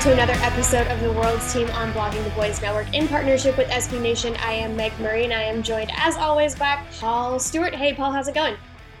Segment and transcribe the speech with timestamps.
[0.00, 3.58] Welcome to another episode of the World's Team on Blogging the Boys Network in partnership
[3.58, 4.34] with SB Nation.
[4.36, 7.74] I am Meg Murray and I am joined as always by Paul Stewart.
[7.74, 8.56] Hey Paul, how's it going?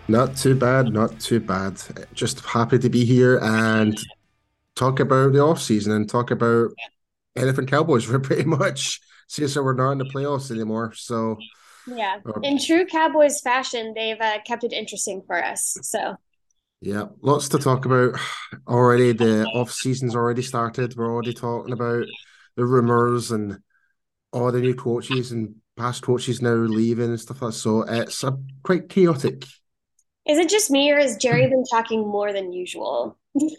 [0.08, 1.80] Not too bad, not too bad.
[2.12, 3.98] Just happy to be here and
[4.74, 6.72] talk about the off season and talk about
[7.34, 9.00] Elephant Cowboys for pretty much.
[9.26, 10.92] See, so we're not in the playoffs anymore.
[10.94, 11.38] So
[11.86, 15.78] Yeah, in true Cowboys fashion, they've uh, kept it interesting for us.
[15.80, 16.16] So
[16.80, 18.18] yeah, lots to talk about
[18.68, 19.12] already.
[19.12, 20.96] The off season's already started.
[20.96, 22.06] We're already talking about
[22.56, 23.58] the rumors and
[24.32, 27.58] all the new coaches and past coaches now leaving and stuff like that.
[27.58, 29.44] So it's a quite chaotic.
[30.26, 33.18] is it just me or has Jerry been talking more than usual?
[33.34, 33.58] Maybe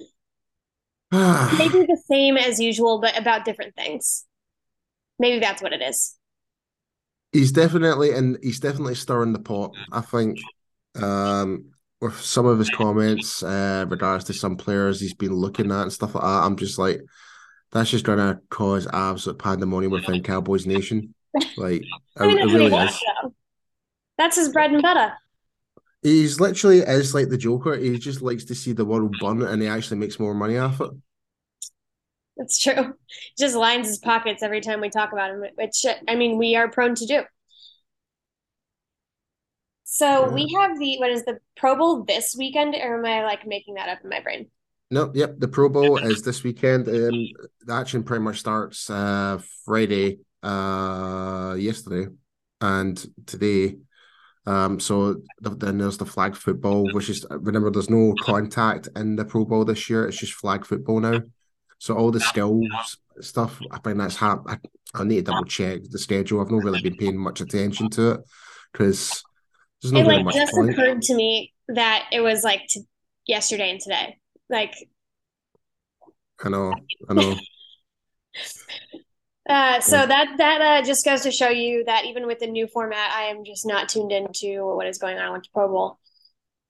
[1.12, 4.26] the same as usual, but about different things.
[5.20, 6.16] Maybe that's what it is.
[7.32, 9.74] he's definitely and he's definitely stirring the pot.
[9.92, 10.40] I think
[10.96, 11.71] um,
[12.02, 15.94] with some of his comments uh, regards to some players he's been looking at and
[15.94, 16.44] stuff like that.
[16.44, 17.02] I'm just like,
[17.72, 21.14] that's just gonna cause absolute pandemonium within Cowboys Nation.
[21.56, 21.84] Like,
[22.18, 23.00] I mean, it, it really is.
[23.22, 23.34] though.
[24.18, 25.14] That's his bread and butter.
[26.02, 27.78] He's literally is like the Joker.
[27.78, 30.82] He just likes to see the world burn, and he actually makes more money off
[30.82, 30.90] it.
[32.36, 32.96] That's true.
[33.08, 36.56] He just lines his pockets every time we talk about him, which I mean we
[36.56, 37.22] are prone to do.
[39.94, 40.28] So Yeah.
[40.34, 43.74] we have the what is the Pro Bowl this weekend, or am I like making
[43.74, 44.48] that up in my brain?
[44.90, 45.38] Nope, yep.
[45.38, 46.88] The Pro Bowl is this weekend.
[46.88, 47.28] Um,
[47.66, 52.08] the action pretty much starts uh Friday, uh yesterday,
[52.62, 53.80] and today.
[54.46, 59.18] Um, so th- then there's the flag football, which is remember there's no contact in
[59.18, 60.08] the Pro Bowl this year.
[60.08, 61.20] It's just flag football now.
[61.80, 64.58] So all the skills stuff, I think that's hap- I,
[64.94, 66.40] I need to double check the schedule.
[66.40, 68.22] I've not really been paying much attention to it
[68.72, 69.22] because
[69.82, 70.72] there's It like just point.
[70.72, 72.68] occurred to me that it was like
[73.28, 74.18] yesterday and today.
[74.50, 74.76] Like,
[76.44, 76.74] I know,
[77.10, 77.36] I know.
[79.50, 80.06] uh, so Yeah.
[80.08, 83.24] that that uh, just goes to show you that even with the new format, I
[83.24, 86.00] am just not tuned into what is going on with the Pro Bowl.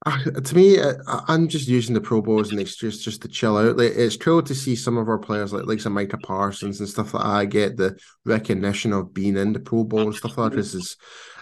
[0.03, 3.21] Uh, to me, uh, I- I'm just using the Pro Bowl as an excuse just
[3.21, 3.77] to chill out.
[3.77, 6.89] Like it's cool to see some of our players, like like some Micah Parsons and
[6.89, 10.51] stuff like that, get the recognition of being in the Pro Bowl and stuff like
[10.51, 10.57] that.
[10.57, 10.97] This is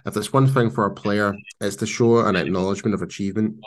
[0.06, 3.64] if there's one thing for a player, it's to show an acknowledgement of achievement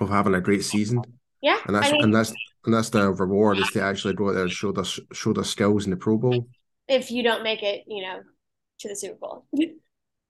[0.00, 1.02] of having a great season,
[1.40, 2.34] Yeah, and that's I mean, and that's
[2.66, 5.44] and that's the reward is to actually go out there and show their show their
[5.44, 6.48] skills in the Pro Bowl.
[6.86, 8.20] if you don't make it, you know,
[8.80, 9.46] to the Super Bowl.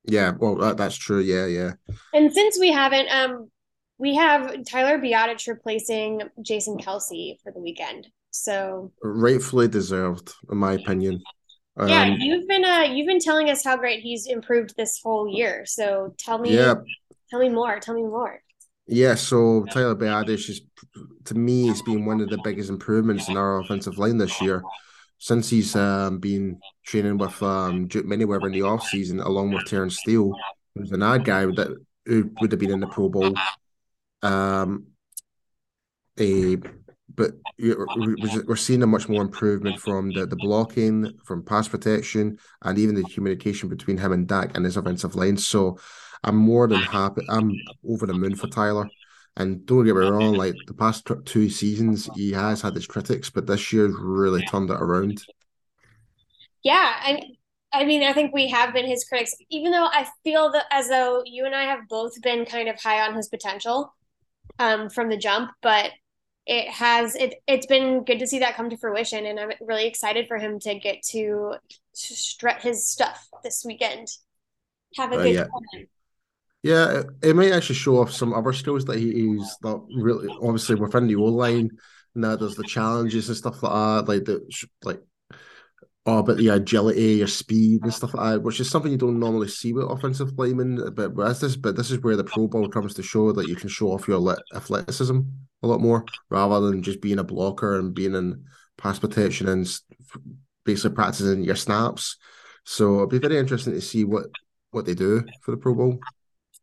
[0.04, 1.20] Yeah, well, that, that's true.
[1.20, 1.74] Yeah, yeah.
[2.12, 3.51] And since we haven't, um,
[4.02, 8.08] we have Tyler Biadasz replacing Jason Kelce for the weekend.
[8.32, 11.22] So Rightfully deserved, in my opinion.
[11.86, 15.28] yeah, Um, you've been uh you've been telling us how great he's improved this whole
[15.28, 15.64] year.
[15.66, 16.74] So tell me yeah.
[17.30, 17.78] tell me more.
[17.78, 18.42] Tell me more.
[18.88, 20.62] Yeah, so Tyler Biadasz is,
[21.26, 24.64] to me, it's been one of the biggest improvements in our offensive line this year.
[25.18, 29.66] Since he's um, been training with um, Duke Manyweather in the off season, along with
[29.66, 30.32] Terence Steele,
[30.74, 31.68] who's an ad guy that
[32.06, 33.32] who would have been in the Pro Bowl.
[34.22, 34.86] Um,
[36.18, 36.56] a
[37.14, 42.78] but we're seeing a much more improvement from the, the blocking, from pass protection, and
[42.78, 45.36] even the communication between him and Dak and his offensive line.
[45.36, 45.78] So
[46.24, 47.22] I'm more than happy.
[47.28, 47.52] I'm
[47.86, 48.88] over the moon for Tyler.
[49.36, 53.30] And don't get me wrong, like the past two seasons, he has had his critics,
[53.30, 55.22] but this year's really turned it around.
[56.62, 57.20] Yeah, I
[57.74, 60.88] I mean, I think we have been his critics, even though I feel that as
[60.88, 63.94] though you and I have both been kind of high on his potential
[64.58, 65.90] um, from the jump, but
[66.46, 69.86] it has it it's been good to see that come to fruition, and I'm really
[69.86, 71.54] excited for him to get to
[71.92, 74.08] strut his stuff this weekend.
[74.96, 75.44] Have a uh, good yeah.
[75.44, 75.86] time.
[76.62, 80.28] Yeah, it, it, might actually show off some other skills that he, he's not really
[80.40, 81.70] obviously within the O line.
[82.14, 84.48] And now there's the challenges and stuff like that, like the
[84.84, 85.00] like
[86.06, 89.20] oh, about the agility, your speed and stuff like that, which is something you don't
[89.20, 90.92] normally see with offensive linemen.
[90.94, 93.56] But, but this, but this is where the Pro Bowl comes to show that you
[93.56, 95.20] can show off your athleticism
[95.62, 98.44] a lot more, rather than just being a blocker and being in
[98.76, 99.68] pass protection and
[100.64, 102.16] basically practicing your snaps.
[102.64, 104.26] So it'll be very interesting to see what
[104.70, 105.98] what they do for the Pro Bowl.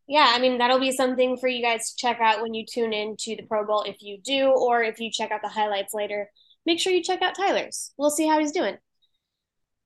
[0.07, 2.93] Yeah, I mean that'll be something for you guys to check out when you tune
[2.93, 5.93] in to the Pro Bowl if you do, or if you check out the highlights
[5.93, 6.29] later.
[6.65, 7.93] Make sure you check out Tyler's.
[7.97, 8.77] We'll see how he's doing.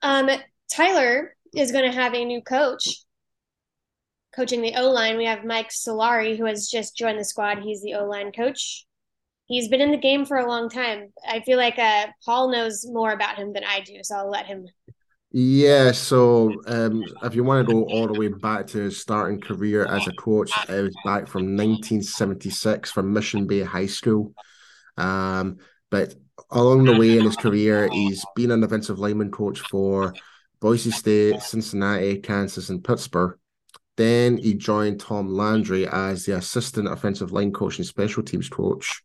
[0.03, 0.29] Um,
[0.69, 3.03] Tyler is going to have a new coach
[4.35, 5.17] coaching the O line.
[5.17, 7.59] We have Mike Solari, who has just joined the squad.
[7.59, 8.85] He's the O line coach.
[9.45, 11.13] He's been in the game for a long time.
[11.27, 14.45] I feel like uh, Paul knows more about him than I do, so I'll let
[14.45, 14.65] him.
[15.31, 19.41] Yeah, so um, if you want to go all the way back to his starting
[19.41, 24.33] career as a coach, it was back from 1976 from Mission Bay High School.
[24.95, 25.57] Um,
[25.89, 26.13] but
[26.53, 30.13] along the way in his career, he's been an offensive lineman coach for
[30.61, 33.37] Boise State, Cincinnati, Kansas, and Pittsburgh.
[33.97, 39.01] Then he joined Tom Landry as the assistant offensive line coach and special teams coach.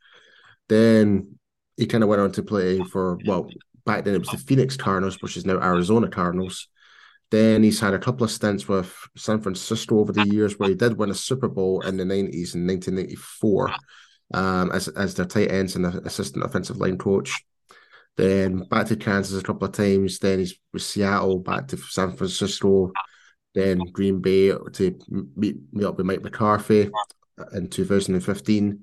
[0.68, 1.38] Then
[1.76, 3.50] he kind of went on to play for, well,
[3.84, 6.68] back then it was the Phoenix Cardinals, which is now Arizona Cardinals.
[7.30, 10.74] Then he's had a couple of stints with San Francisco over the years where he
[10.74, 13.74] did win a Super Bowl in the 90s in 1994
[14.34, 17.32] um, as as their tight ends and assistant offensive line coach.
[18.16, 20.18] Then back to Kansas a couple of times.
[20.18, 22.92] Then he's with Seattle, back to San Francisco,
[23.54, 24.98] then Green Bay to
[25.36, 26.90] meet meet up with Mike McCarthy
[27.52, 28.82] in 2015.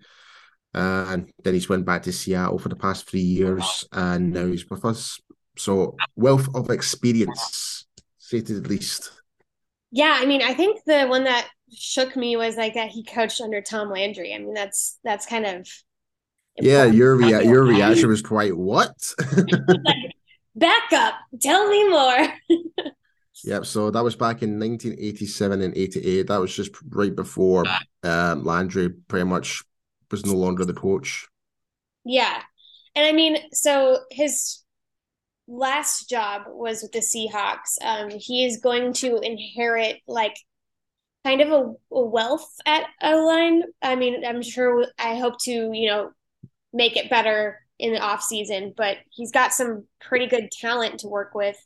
[0.74, 4.46] Uh, and then he's went back to Seattle for the past three years, and now
[4.46, 5.20] he's with us.
[5.58, 7.86] So wealth of experience,
[8.18, 9.12] say to the least.
[9.92, 13.42] Yeah, I mean, I think the one that shook me was like that he coached
[13.42, 14.34] under Tom Landry.
[14.34, 15.68] I mean, that's that's kind of
[16.58, 16.86] yeah.
[16.86, 18.96] Your rea- your reaction was quite what?
[20.56, 22.28] back up, tell me more.
[23.44, 23.66] yep.
[23.66, 26.28] So that was back in 1987 and 88.
[26.28, 27.66] That was just right before
[28.04, 29.64] um, Landry pretty much
[30.12, 31.28] was no longer the coach.
[32.06, 32.42] Yeah,
[32.96, 34.60] and I mean, so his
[35.48, 37.78] last job was with the Seahawks.
[37.84, 40.36] Um, he is going to inherit like
[41.26, 43.64] kind of a, a wealth at O line.
[43.82, 46.12] I mean, I'm sure I hope to, you know,
[46.72, 51.08] make it better in the off season, but he's got some pretty good talent to
[51.08, 51.58] work with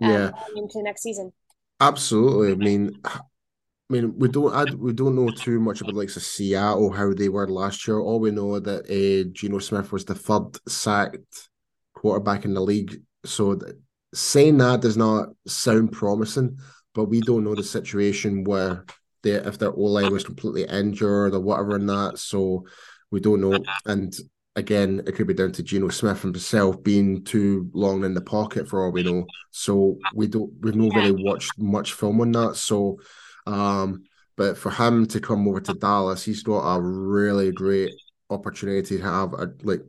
[0.00, 0.30] um, yeah.
[0.56, 1.32] into next season.
[1.80, 2.52] Absolutely.
[2.52, 6.18] I mean, I mean, we don't I, we don't know too much about like the
[6.18, 8.00] Seattle how they were last year.
[8.00, 11.50] All we know that uh, Geno Smith was the third sacked
[11.94, 13.02] quarterback in the league.
[13.26, 13.78] So that,
[14.14, 16.58] saying that does not sound promising
[16.94, 18.84] but we don't know the situation where
[19.22, 22.18] they if their O line was completely injured or whatever in that.
[22.18, 22.66] So
[23.10, 23.62] we don't know.
[23.86, 24.14] And
[24.56, 28.68] again, it could be down to Geno Smith himself being too long in the pocket
[28.68, 29.26] for all we know.
[29.50, 32.56] So we don't we've not really watched much film on that.
[32.56, 33.00] So
[33.46, 34.04] um
[34.36, 37.92] but for him to come over to Dallas, he's got a really great
[38.30, 39.82] opportunity to have a like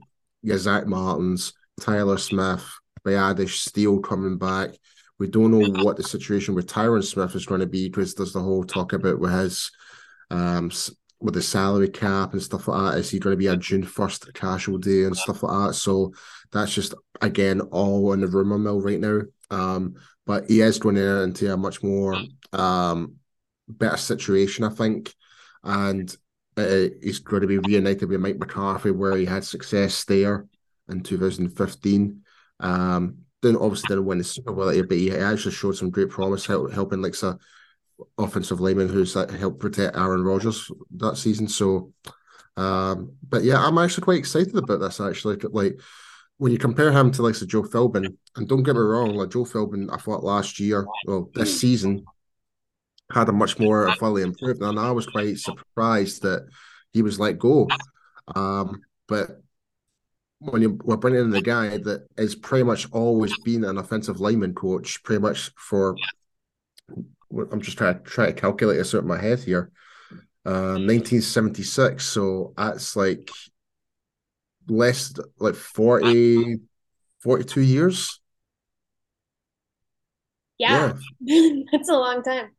[0.44, 2.64] yeah, Zack Martins, Tyler Smith,
[3.04, 4.72] Biadasz Steele coming back.
[5.20, 8.34] We don't know what the situation with Tyron Smith is going to be because there's
[8.34, 9.72] the whole talk about with his
[10.30, 10.72] um
[11.22, 13.00] with the salary cap and stuff like that.
[13.00, 15.74] Is he going to be a June first casualty and stuff like that?
[15.76, 16.14] So
[16.52, 19.22] that's just again all in the rumor mill right now.
[19.50, 19.96] Um,
[20.26, 23.16] but he is going to into a much more um
[23.68, 25.14] better situation, I think,
[25.64, 26.16] and
[26.58, 30.46] uh, he's going to be reunited with Mike McCarthy, where he had success there
[30.90, 32.22] in 2015.
[32.60, 33.18] Um,
[33.54, 37.02] obviously didn't win the Super Bowl, but he actually showed some great promise, help, helping
[37.02, 37.38] like some
[38.18, 41.48] offensive lineman who's like helped protect Aaron Rodgers that season.
[41.48, 41.94] So,
[42.58, 45.00] um, but yeah, I'm actually quite excited about this.
[45.00, 45.80] Actually, like
[46.38, 49.30] when you compare him to like so Joe Philbin, and don't get me wrong, like
[49.30, 52.06] Joe Philbin, I thought last year, well, this season
[53.12, 56.48] had a much more fully improved, and I was quite surprised that
[56.92, 57.68] he was let go.
[58.36, 59.42] Um, but
[60.52, 64.20] when you we're bringing in the guy that has pretty much always been an offensive
[64.20, 65.96] lineman coach, pretty much for
[67.52, 69.72] I'm just trying to try to calculate this out in my head here.
[70.46, 73.32] Uh, 1976, so that's like
[74.68, 76.60] less like 40
[77.22, 78.20] 42 years
[80.58, 81.50] Yeah, yeah.
[81.72, 82.52] that's a long time.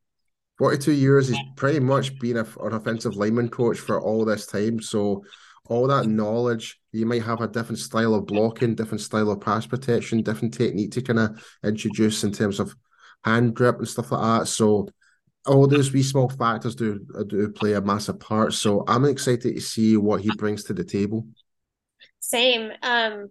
[0.59, 4.81] 42 years, he's pretty much been a, an offensive lineman coach for all this time.
[4.81, 5.23] So,
[5.69, 9.67] all that knowledge, you might have a different style of blocking, different style of pass
[9.67, 12.75] protection, different technique to kind of introduce in terms of
[13.25, 14.47] hand grip and stuff like that.
[14.47, 14.89] So,
[15.47, 18.53] all those wee small factors do do play a massive part.
[18.53, 21.27] So, I'm excited to see what he brings to the table.
[22.21, 22.73] Same.
[22.83, 23.31] Um,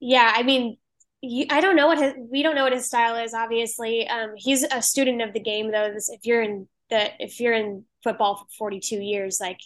[0.00, 0.76] yeah, I mean,
[1.20, 3.34] you, I don't know what his, we don't know what his style is.
[3.34, 5.92] Obviously, um, he's a student of the game, though.
[5.92, 9.58] This, if you're in the if you're in football for 42 years, like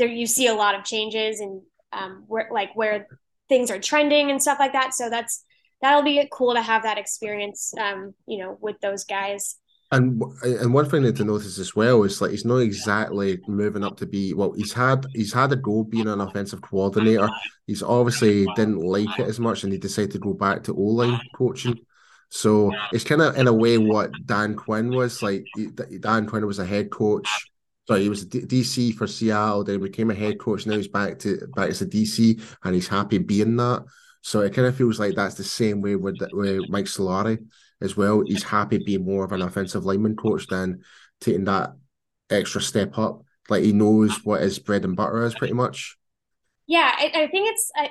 [0.00, 3.06] there, you see a lot of changes and um, where like where
[3.48, 4.94] things are trending and stuff like that.
[4.94, 5.44] So that's
[5.80, 9.56] that'll be cool to have that experience, um, you know, with those guys.
[9.92, 13.96] And and one thing to notice as well is like he's not exactly moving up
[13.96, 14.52] to be well.
[14.52, 17.28] He's had he's had a go being an offensive coordinator.
[17.66, 20.80] He's obviously didn't like it as much, and he decided to go back to O
[20.80, 21.80] line coaching.
[22.28, 25.44] So it's kind of in a way what Dan Quinn was like.
[25.98, 27.28] Dan Quinn was a head coach.
[27.90, 29.64] Sorry, he was a DC for Seattle.
[29.64, 30.64] Then became a head coach.
[30.64, 33.84] Now he's back to back as a DC, and he's happy being that.
[34.22, 37.44] So it kind of feels like that's the same way with, with Mike Solari
[37.80, 38.22] as well.
[38.24, 40.82] He's happy being more of an offensive lineman coach than
[41.20, 41.72] taking that
[42.30, 43.24] extra step up.
[43.48, 45.96] Like he knows what his bread and butter is, pretty much.
[46.68, 47.72] Yeah, I, I think it's.
[47.74, 47.90] I,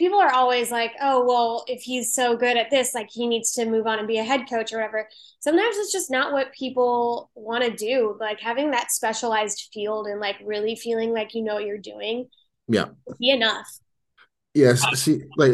[0.00, 3.52] people are always like, "Oh, well, if he's so good at this, like he needs
[3.52, 6.52] to move on and be a head coach or whatever." Sometimes it's just not what
[6.52, 8.16] people want to do.
[8.18, 12.28] Like having that specialized field and like really feeling like you know what you're doing.
[12.66, 12.86] Yeah,
[13.20, 13.68] be enough.
[14.52, 15.52] Yes, see, like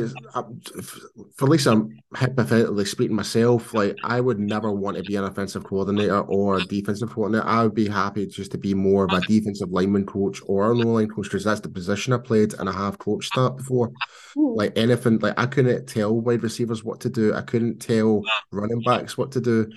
[1.36, 5.64] for least I'm hypothetically speaking myself, like I would never want to be an offensive
[5.64, 7.46] coordinator or a defensive coordinator.
[7.46, 10.82] I would be happy just to be more of a defensive lineman coach or an
[10.82, 13.92] O line coach because that's the position I played and I have coached that before.
[14.34, 14.54] Hmm.
[14.54, 17.34] Like anything, like I couldn't tell wide receivers what to do.
[17.34, 19.70] I couldn't tell running backs what to do.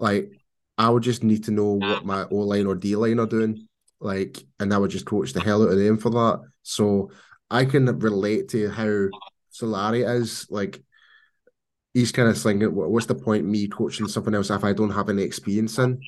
[0.00, 0.32] Like
[0.76, 3.68] I would just need to know what my O line or D line are doing.
[4.00, 6.42] Like, and I would just coach the hell out of them for that.
[6.62, 7.10] So
[7.50, 9.08] I can relate to how
[9.52, 10.82] Solari is like.
[11.94, 15.08] He's kind of thinking, "What's the point me coaching something else if I don't have
[15.08, 16.00] any experience in?"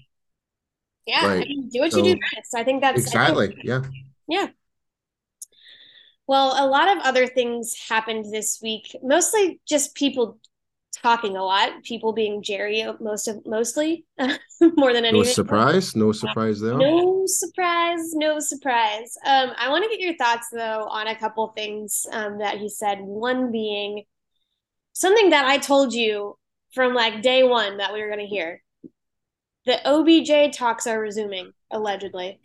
[1.06, 2.54] Yeah, like, I mean, do what so, you do best.
[2.54, 3.82] I think that's exactly think, yeah,
[4.28, 4.48] yeah.
[6.26, 8.94] Well, a lot of other things happened this week.
[9.02, 10.38] Mostly just people
[11.02, 14.04] talking a lot, people being Jerry most of mostly
[14.60, 15.22] more than anything.
[15.26, 16.74] No surprise, no surprise there.
[16.74, 19.16] No surprise, no surprise.
[19.24, 22.68] Um, I want to get your thoughts though on a couple things um, that he
[22.68, 22.98] said.
[23.00, 24.04] One being
[24.92, 26.36] something that I told you
[26.72, 28.62] from like day one that we were going to hear.
[29.66, 32.40] The OBJ talks are resuming allegedly.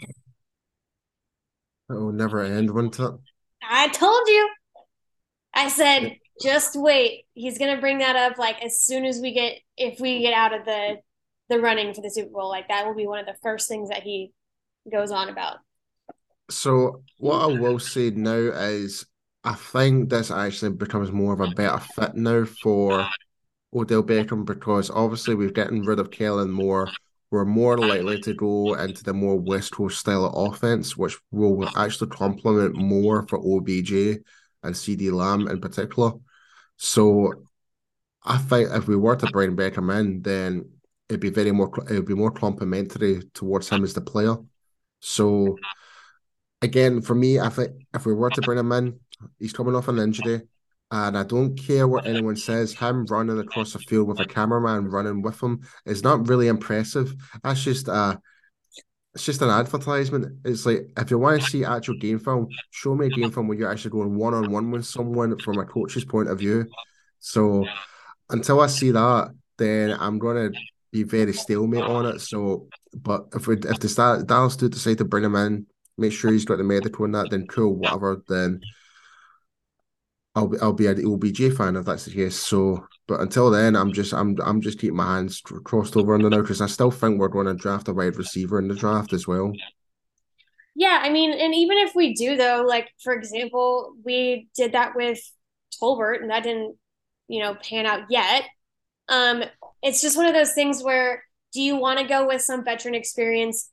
[1.90, 3.20] Oh, never end one time.
[3.62, 4.50] I told you.
[5.54, 7.26] I said just wait.
[7.34, 10.54] He's gonna bring that up like as soon as we get if we get out
[10.54, 10.98] of the
[11.50, 12.50] the running for the Super Bowl.
[12.50, 14.32] Like that will be one of the first things that he
[14.92, 15.58] goes on about.
[16.50, 19.06] So what I will say now is
[19.44, 23.08] I think this actually becomes more of a better fit now for
[23.74, 26.90] Odell Beckham because obviously we've gotten rid of Kellen Moore.
[27.32, 31.68] We're more likely to go into the more West Coast style of offense, which will
[31.76, 34.20] actually complement more for OBJ
[34.64, 36.14] and CeeDee Lamb in particular.
[36.78, 37.34] So
[38.24, 40.70] I think if we were to bring Beckham in, then
[41.10, 44.36] it'd be very more it'd be more complimentary towards him as the player.
[45.00, 45.58] So
[46.62, 49.00] again, for me, I think if we were to bring him in,
[49.40, 50.42] he's coming off an injury.
[50.92, 54.90] And I don't care what anyone says, him running across the field with a cameraman
[54.90, 57.16] running with him is not really impressive.
[57.44, 58.18] That's just uh
[59.14, 60.40] it's just an advertisement.
[60.44, 63.48] It's like if you want to see actual game film, show me a game film
[63.48, 66.68] where you're actually going one on one with someone from a coach's point of view.
[67.20, 67.66] So
[68.30, 70.50] until I see that, then I'm gonna
[70.92, 72.22] be very stalemate on it.
[72.22, 75.68] So, but if we if the start Dallas do decide to bring him in,
[75.98, 78.24] make sure he's got the medical and that, then cool, whatever.
[78.28, 78.62] Then
[80.36, 82.36] I'll be I'll be an OBJ fan if that's the case.
[82.36, 86.22] So, but until then, I'm just I'm I'm just keeping my hands crossed over on
[86.22, 88.76] the now because I still think we're going to draft a wide receiver in the
[88.76, 89.52] draft as well.
[90.76, 94.96] Yeah, I mean, and even if we do though, like for example, we did that
[94.96, 95.20] with
[95.82, 96.78] Tolbert, and that didn't,
[97.28, 98.46] you know, pan out yet.
[99.10, 99.44] Um,
[99.82, 102.96] it's just one of those things where do you want to go with some veteran
[102.96, 103.70] experience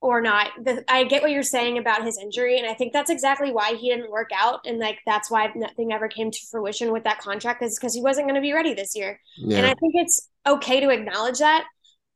[0.00, 0.50] or not.
[0.62, 3.74] The, I get what you're saying about his injury, and I think that's exactly why
[3.74, 7.18] he didn't work out, and like that's why nothing ever came to fruition with that
[7.18, 9.20] contract is because he wasn't going to be ready this year.
[9.36, 9.58] Yeah.
[9.58, 11.64] And I think it's okay to acknowledge that.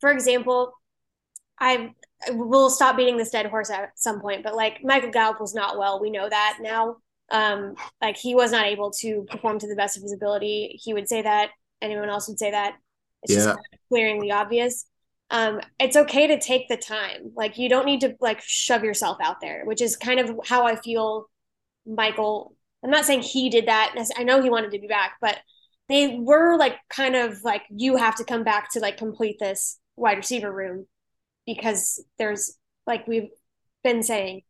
[0.00, 0.72] For example,
[1.58, 1.94] I
[2.30, 5.78] will stop beating this dead horse at some point, but like Michael Gallup was not
[5.78, 6.00] well.
[6.00, 6.96] We know that now.
[7.30, 10.78] Um, like he was not able to perform to the best of his ability.
[10.82, 11.50] He would say that.
[11.80, 12.76] Anyone else would say that.
[13.22, 13.44] It's yeah.
[13.44, 13.58] just
[13.90, 14.86] glaringly obvious.
[15.32, 17.32] Um, it's okay to take the time.
[17.34, 20.66] Like you don't need to like shove yourself out there, which is kind of how
[20.66, 21.26] I feel
[21.86, 22.54] Michael.
[22.84, 23.94] I'm not saying he did that.
[24.16, 25.38] I know he wanted to be back, but
[25.88, 29.78] they were like kind of like you have to come back to like complete this
[29.96, 30.86] wide receiver room
[31.46, 33.30] because there's like we've
[33.82, 34.42] been saying.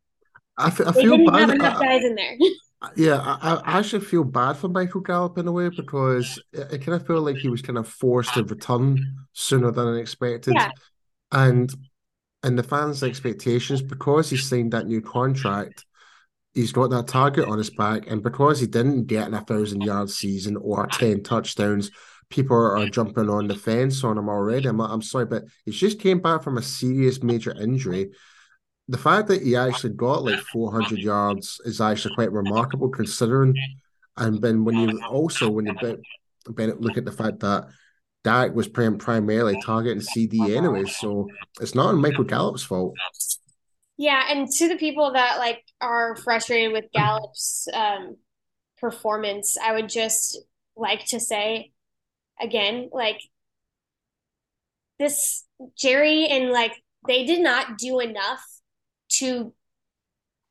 [0.58, 1.40] I, f- I feel bad.
[1.40, 2.36] Have enough guys in there.
[2.96, 6.78] Yeah, I, I actually feel bad for Michael Gallup in a way because uh, I
[6.78, 8.98] kind of feel like he was kind of forced to return
[9.32, 10.54] sooner than expected.
[10.54, 10.70] Yeah.
[11.30, 11.72] And
[12.42, 15.84] and the fans' expectations, because he signed that new contract,
[16.54, 19.82] he's got that target on his back, and because he didn't get in a thousand
[19.82, 21.90] yard season or ten touchdowns,
[22.30, 24.66] people are jumping on the fence on him already.
[24.68, 28.10] I'm, I'm sorry, but he just came back from a serious major injury
[28.88, 33.54] the fact that he actually got like 400 yards is actually quite remarkable considering.
[34.16, 35.74] And then when you also when you
[36.50, 37.68] ben, look at the fact that
[38.24, 41.28] Dak was primarily targeting CeeDee anyway, so
[41.60, 42.94] it's not Michael Gallup's fault.
[43.96, 48.16] Yeah, and to the people that like are frustrated with Gallup's um,
[48.78, 50.40] performance, I would just
[50.76, 51.72] like to say
[52.40, 53.20] again, like
[54.98, 55.44] this
[55.78, 56.72] Jerry and like
[57.06, 58.44] they did not do enough
[59.18, 59.52] to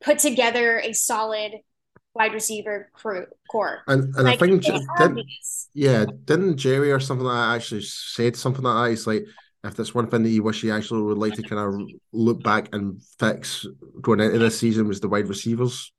[0.02, 1.54] put together a solid
[2.14, 3.82] wide receiver crew core.
[3.88, 5.26] And and like, I think did,
[5.74, 8.90] yeah, didn't Jerry or something like that actually said something like that?
[8.90, 9.26] He's like,
[9.64, 12.44] if there's one thing that you wish he actually would like to kind of look
[12.44, 13.66] back and fix
[14.02, 15.92] going into this season was the wide receivers.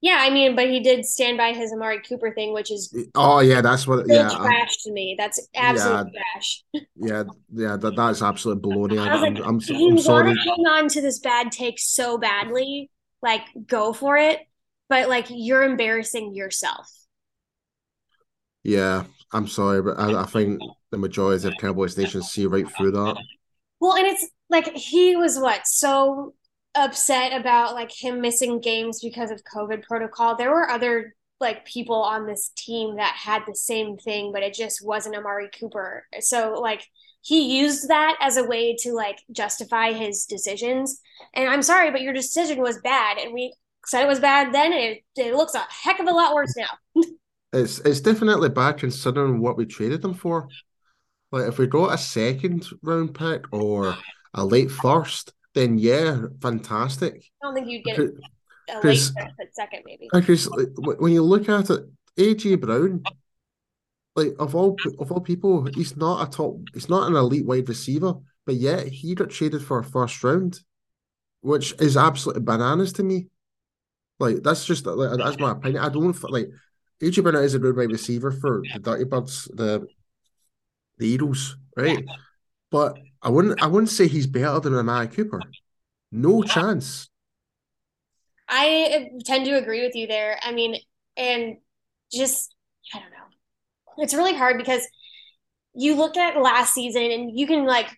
[0.00, 3.40] Yeah, I mean, but he did stand by his Amari Cooper thing, which is oh
[3.40, 5.16] yeah, that's what yeah trash to me.
[5.18, 6.64] That's absolute yeah, trash.
[6.96, 8.98] yeah, yeah, that that's absolute baloney.
[8.98, 10.26] I was I'm, like, I'm, I'm, you sorry.
[10.28, 12.90] want to hang on to this bad take so badly,
[13.22, 14.38] like go for it,
[14.88, 16.88] but like you're embarrassing yourself.
[18.62, 20.60] Yeah, I'm sorry, but I, I think
[20.92, 23.16] the majority of Cowboys Nation see right through that.
[23.80, 26.34] Well, and it's like he was what so
[26.74, 30.36] upset about like him missing games because of COVID protocol.
[30.36, 34.54] There were other like people on this team that had the same thing, but it
[34.54, 36.04] just wasn't Amari Cooper.
[36.20, 36.82] So like
[37.22, 41.00] he used that as a way to like justify his decisions.
[41.34, 43.54] And I'm sorry, but your decision was bad, and we
[43.86, 46.54] said it was bad then, and it, it looks a heck of a lot worse
[46.56, 47.02] now.
[47.52, 50.48] it's it's definitely bad considering what we traded them for.
[51.30, 53.96] Like if we got a second round pick or
[54.34, 57.24] a late first, then yeah, fantastic.
[57.42, 59.10] I don't think you'd get a late
[59.52, 60.08] second, maybe.
[60.12, 61.84] Uh, because like, when you look at it,
[62.16, 63.02] AJ Brown,
[64.14, 67.68] like of all of all people, he's not a top, he's not an elite wide
[67.68, 68.14] receiver,
[68.46, 70.60] but yet he got traded for a first round,
[71.40, 73.26] which is absolutely bananas to me.
[74.20, 75.82] Like that's just like, that's my opinion.
[75.82, 76.48] I don't like
[77.02, 79.86] AJ Brown is a good wide receiver for the Dirty Birds, the
[80.98, 82.04] the Eagles, right?
[82.70, 85.40] But I wouldn't I wouldn't say he's better than Amari Cooper.
[86.10, 87.08] No chance.
[88.48, 90.38] I tend to agree with you there.
[90.42, 90.76] I mean,
[91.16, 91.56] and
[92.12, 92.54] just
[92.94, 94.02] I don't know.
[94.02, 94.86] It's really hard because
[95.74, 97.88] you look at last season and you can like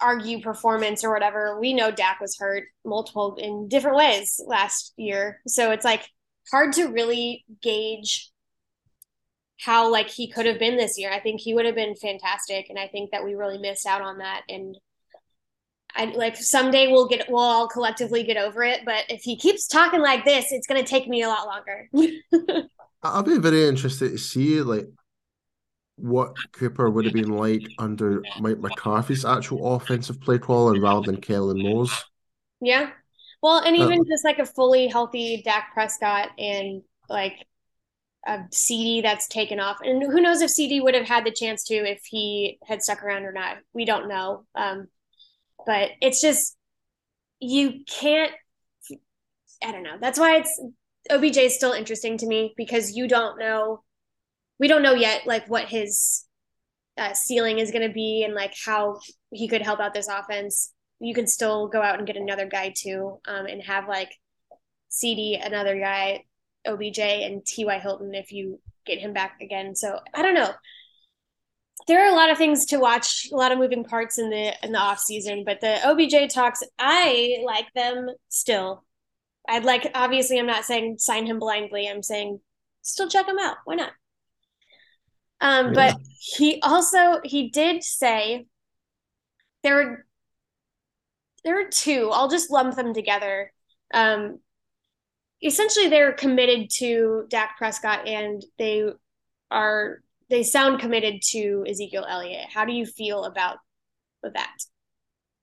[0.00, 1.60] argue performance or whatever.
[1.60, 5.40] We know Dak was hurt multiple in different ways last year.
[5.46, 6.08] So it's like
[6.50, 8.30] hard to really gauge
[9.64, 11.12] how like he could have been this year.
[11.12, 14.02] I think he would have been fantastic, and I think that we really missed out
[14.02, 14.42] on that.
[14.48, 14.76] And
[15.94, 18.80] I like someday we'll get we'll all collectively get over it.
[18.84, 22.68] But if he keeps talking like this, it's going to take me a lot longer.
[23.02, 24.86] I'll be very interested to see like
[25.96, 31.20] what Cooper would have been like under Mike McCarthy's actual offensive play calling rather than
[31.20, 31.92] Kellen Moore's.
[32.60, 32.90] Yeah.
[33.42, 37.46] Well, and even uh, just like a fully healthy Dak Prescott and like
[38.26, 39.78] a CeeDee that's taken off.
[39.82, 43.02] And who knows if CeeDee would have had the chance to if he had stuck
[43.02, 43.58] around or not.
[43.72, 44.44] We don't know.
[44.54, 44.88] Um,
[45.66, 46.56] but it's just
[47.38, 48.32] you can't.
[49.62, 49.96] I don't know.
[50.00, 50.60] That's why it's
[51.10, 53.82] OBJ is still interesting to me because you don't know.
[54.58, 56.24] We don't know yet, like what his
[56.98, 59.00] uh, ceiling is going to be and like how
[59.32, 60.72] he could help out this offense.
[60.98, 64.14] You could still go out and get another guy too, um, and have like
[64.90, 66.24] CeeDee another guy
[66.66, 67.78] OBJ and T.Y.
[67.78, 69.74] Hilton if you get him back again.
[69.74, 70.50] So I don't know.
[71.86, 74.52] There are a lot of things to watch, a lot of moving parts in the
[74.62, 78.84] in the off season, but the OBJ talks, I like them still.
[79.48, 81.88] I'd like obviously I'm not saying sign him blindly.
[81.88, 82.40] I'm saying
[82.82, 83.56] still check him out.
[83.64, 83.92] Why not?
[85.40, 88.46] Um, but he also he did say
[89.62, 90.06] there were
[91.44, 92.10] there were two.
[92.12, 93.52] I'll just lump them together.
[93.92, 94.40] Um,
[95.42, 98.90] essentially they're committed to Dak Prescott and they
[99.50, 102.46] are they sound committed to Ezekiel Elliott.
[102.52, 103.58] How do you feel about
[104.22, 104.54] that?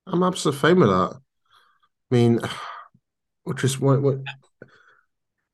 [0.05, 1.13] I'm absolutely fine with that.
[2.11, 2.39] I mean,
[3.43, 4.19] which is what what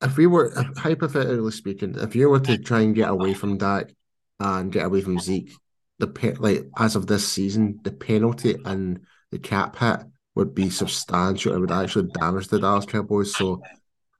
[0.02, 3.94] if we were hypothetically speaking, if you were to try and get away from Dak
[4.38, 5.50] and get away from Zeke,
[5.98, 10.00] the pe- like as of this season, the penalty and the cap hit
[10.34, 11.54] would be substantial.
[11.54, 13.34] It would actually damage the Dallas Cowboys.
[13.34, 13.62] So,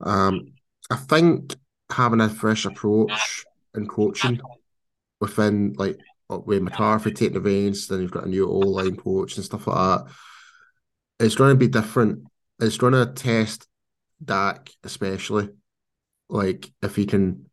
[0.01, 0.53] um,
[0.91, 1.55] I think
[1.91, 4.41] having a fresh approach in coaching
[5.21, 9.37] within like with McCarthy taking the reins, then you've got a new O line coach
[9.37, 10.13] and stuff like that.
[11.21, 12.25] It's going to be different.
[12.61, 13.67] It's going to test
[14.25, 15.51] Dak, especially
[16.29, 17.51] like if he can,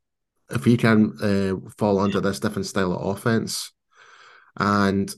[0.49, 3.71] if he can uh, fall under this different style of offense,
[4.57, 5.13] and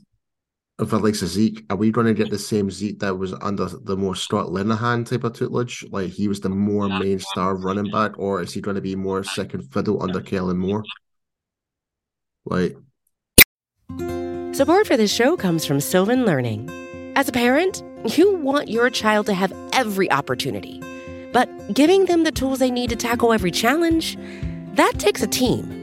[0.80, 3.34] if it likes a Zeke, are we going to get the same Zeke that was
[3.42, 5.86] under the more Scott Linehan type of tutelage?
[5.92, 8.96] Like he was the more main star running back, or is he going to be
[8.96, 10.84] more second fiddle under Kellen Moore?
[12.46, 12.76] Like,
[14.54, 16.70] support for this show comes from Sylvan Learning.
[17.16, 17.84] As a parent,
[18.18, 20.82] you want your child to have every opportunity,
[21.32, 24.18] but giving them the tools they need to tackle every challenge,
[24.74, 25.83] that takes a team.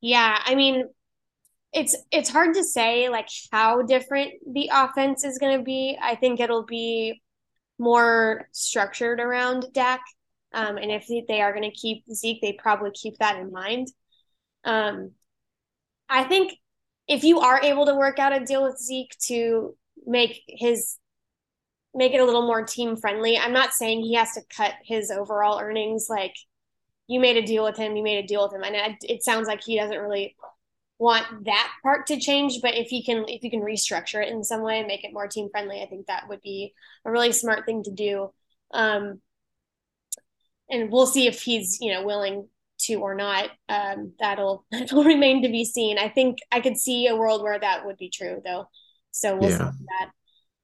[0.00, 0.84] Yeah, I mean,
[1.72, 5.98] it's it's hard to say like how different the offense is going to be.
[6.00, 7.22] I think it'll be
[7.78, 10.00] more structured around Dak.
[10.52, 13.88] Um, and if they are going to keep Zeke, they probably keep that in mind.
[14.64, 15.12] Um,
[16.08, 16.54] I think
[17.06, 20.96] if you are able to work out a deal with Zeke to make his
[21.94, 25.10] make it a little more team friendly, I'm not saying he has to cut his
[25.10, 26.34] overall earnings like
[27.08, 28.62] you made a deal with him, you made a deal with him.
[28.62, 30.36] And it, it sounds like he doesn't really
[30.98, 34.44] want that part to change, but if you can if you can restructure it in
[34.44, 37.32] some way and make it more team friendly, I think that would be a really
[37.32, 38.32] smart thing to do.
[38.72, 39.20] Um,
[40.70, 42.48] and we'll see if he's you know willing
[42.80, 43.50] to or not.
[43.68, 45.98] Um, that'll that'll remain to be seen.
[45.98, 48.68] I think I could see a world where that would be true though.
[49.12, 49.70] So we'll yeah.
[49.70, 50.10] see that.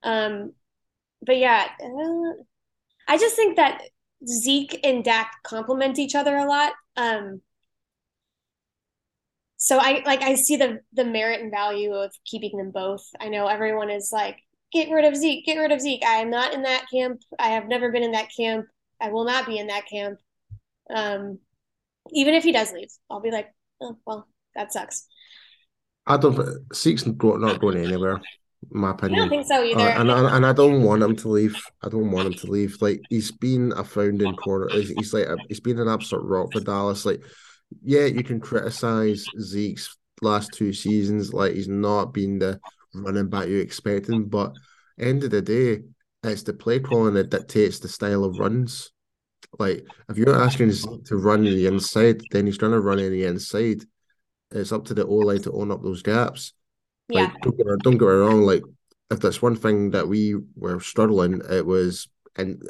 [0.02, 0.52] Um,
[1.22, 2.42] but yeah, uh,
[3.08, 3.82] I just think that
[4.26, 6.72] Zeke and Dak complement each other a lot.
[6.96, 7.40] Um,
[9.56, 13.04] so I like I see the the merit and value of keeping them both.
[13.20, 14.38] I know everyone is like,
[14.72, 16.04] get rid of Zeke, get rid of Zeke.
[16.04, 17.20] I am not in that camp.
[17.38, 18.66] I have never been in that camp.
[19.00, 20.18] I will not be in that camp.
[20.94, 21.38] Um,
[22.12, 23.48] even if he does leave, I'll be like,
[23.80, 25.06] oh well, that sucks.
[26.06, 26.38] I don't.
[26.74, 28.20] Zeke's not going anywhere
[28.70, 29.20] my opinion.
[29.20, 29.80] I don't think so either.
[29.80, 31.56] Uh, and, and, and I don't want him to leave.
[31.82, 32.76] I don't want him to leave.
[32.80, 34.68] Like he's been a founding corner.
[34.70, 37.04] He's, he's like a, he's been an absolute rock for Dallas.
[37.04, 37.22] Like,
[37.82, 41.32] yeah, you can criticize Zeke's last two seasons.
[41.32, 42.60] Like he's not been the
[42.94, 44.52] running back you're expecting, but
[44.98, 45.82] end of the day,
[46.22, 48.92] it's the play calling that dictates the style of runs.
[49.58, 53.12] Like if you're asking Zeke to run the inside, then he's going to run in
[53.12, 53.82] the inside.
[54.50, 56.52] It's up to the O line to own up those gaps.
[57.08, 57.34] Like, yeah.
[57.42, 58.42] Don't get, don't get me wrong.
[58.42, 58.62] Like,
[59.10, 62.60] if that's one thing that we were struggling, it was in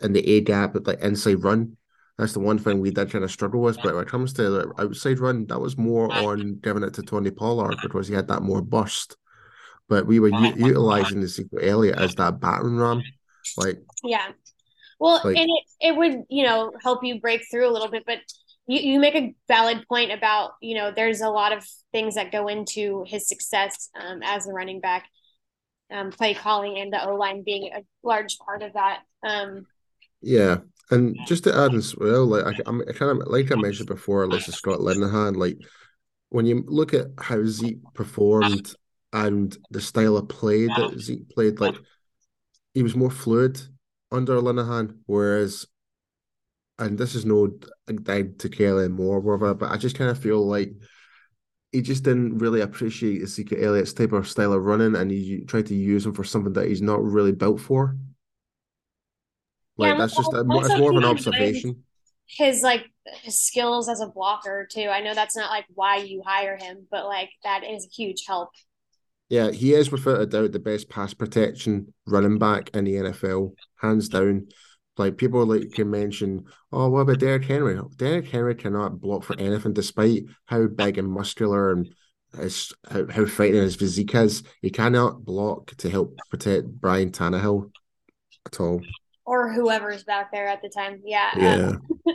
[0.00, 1.76] in the A gap, like inside run.
[2.18, 3.76] That's the one thing we did kind of struggle with.
[3.82, 7.02] But when it comes to the outside run, that was more on giving it to
[7.02, 9.16] Tony Pollard because he had that more burst.
[9.88, 13.02] But we were u- utilizing Ezekiel Elliott as that battering ram.
[13.56, 14.28] Like, yeah.
[15.00, 18.04] Well, like, and it, it would, you know, help you break through a little bit.
[18.06, 18.18] But
[18.66, 22.32] you, you make a valid point about you know there's a lot of things that
[22.32, 25.06] go into his success um, as a running back.
[25.92, 29.66] Um, play calling and the o line being a large part of that um,
[30.22, 30.56] yeah
[30.90, 34.26] and just to add as well like I, I kind of like i mentioned before
[34.26, 35.58] like scott linehan like
[36.30, 38.74] when you look at how zeke performed
[39.12, 41.76] and the style of play that zeke played like
[42.72, 43.60] he was more fluid
[44.10, 45.66] under linehan whereas
[46.78, 47.52] and this is no
[48.02, 50.72] guide to Kellen Moore, whatever, but I just kind of feel like
[51.72, 55.66] he just didn't really appreciate Ezekiel Elliott's type of style of running, and he tried
[55.66, 57.96] to use him for something that he's not really built for.
[59.76, 61.84] Like Yeah, that's just a, it's more of an keeping in mind- observation.
[62.26, 62.84] his like
[63.22, 64.88] his skills as a blocker too.
[64.88, 68.24] I know that's not like why you hire him, but like that is a huge
[68.26, 68.50] help.
[69.28, 73.54] Yeah, he is without a doubt the best pass protection running back in the NFL,
[73.80, 74.48] hands down.
[74.96, 77.78] Like people like can mention, oh, what about Derrick Henry?
[77.96, 81.92] Derrick Henry cannot block for anything, despite how big and muscular and
[82.36, 84.42] his, how, how frightening his physique is.
[84.62, 87.70] He cannot block to help protect Ryan Tannehill
[88.46, 88.80] at all.
[89.24, 91.00] Or whoever's back there at the time.
[91.04, 91.30] Yeah.
[91.36, 91.72] Yeah,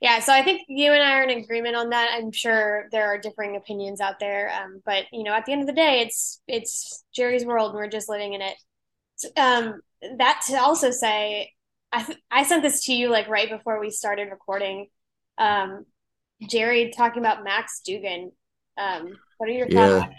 [0.00, 0.18] yeah.
[0.20, 2.10] So I think you and I are in agreement on that.
[2.14, 4.50] I'm sure there are differing opinions out there.
[4.50, 7.76] Um, but you know, at the end of the day, it's it's Jerry's world and
[7.76, 8.56] we're just living in it.
[9.36, 9.80] Um,
[10.18, 11.52] that to also say,
[11.92, 14.88] I I sent this to you like right before we started recording.
[15.38, 15.84] Um,
[16.48, 18.32] Jerry talking about Max Duggan.
[18.78, 20.12] Um, what are your thoughts?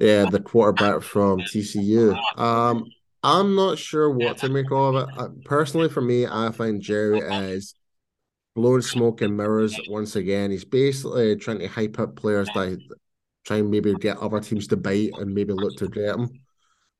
[0.00, 0.30] yeah, yeah.
[0.30, 2.18] The quarterback from TCU.
[2.38, 2.84] Um,
[3.22, 5.08] I'm not sure what to make of it.
[5.16, 7.74] Uh, personally, for me, I find Jerry as
[8.54, 10.50] blowing smoke and mirrors once again.
[10.50, 12.78] He's basically trying to hype up players that
[13.44, 16.28] try and maybe get other teams to bite and maybe look to get them.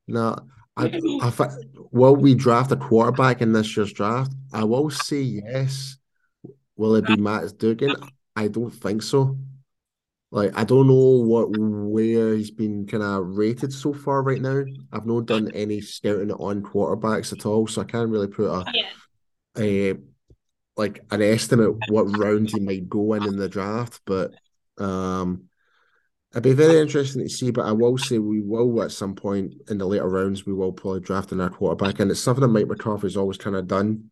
[0.06, 0.36] Now,
[0.76, 0.86] I,
[1.22, 1.32] I
[1.92, 4.32] will we draft a quarterback in this year's draft?
[4.52, 5.96] I will say yes.
[6.76, 7.94] Will it be Matt Duggan?
[8.36, 9.38] I don't think so.
[10.30, 14.64] Like I don't know what where he's been kind of rated so far right now.
[14.92, 18.64] I've not done any scouting on quarterbacks at all, so I can't really put a
[18.74, 19.62] Yeah.
[19.62, 19.94] a
[20.76, 24.32] like an estimate what round he might go in in the draft, but
[24.78, 25.44] um,
[26.34, 27.50] it'd be very interesting to see.
[27.50, 30.72] But I will say we will at some point in the later rounds we will
[30.72, 34.10] probably draft in our quarterback, and it's something that Mike McCarthy's always kind of done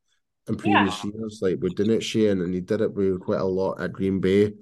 [0.48, 1.40] in previous years.
[1.42, 4.20] Like we're doing it, Shane, and he did it with quite a lot at Green
[4.20, 4.52] Bay.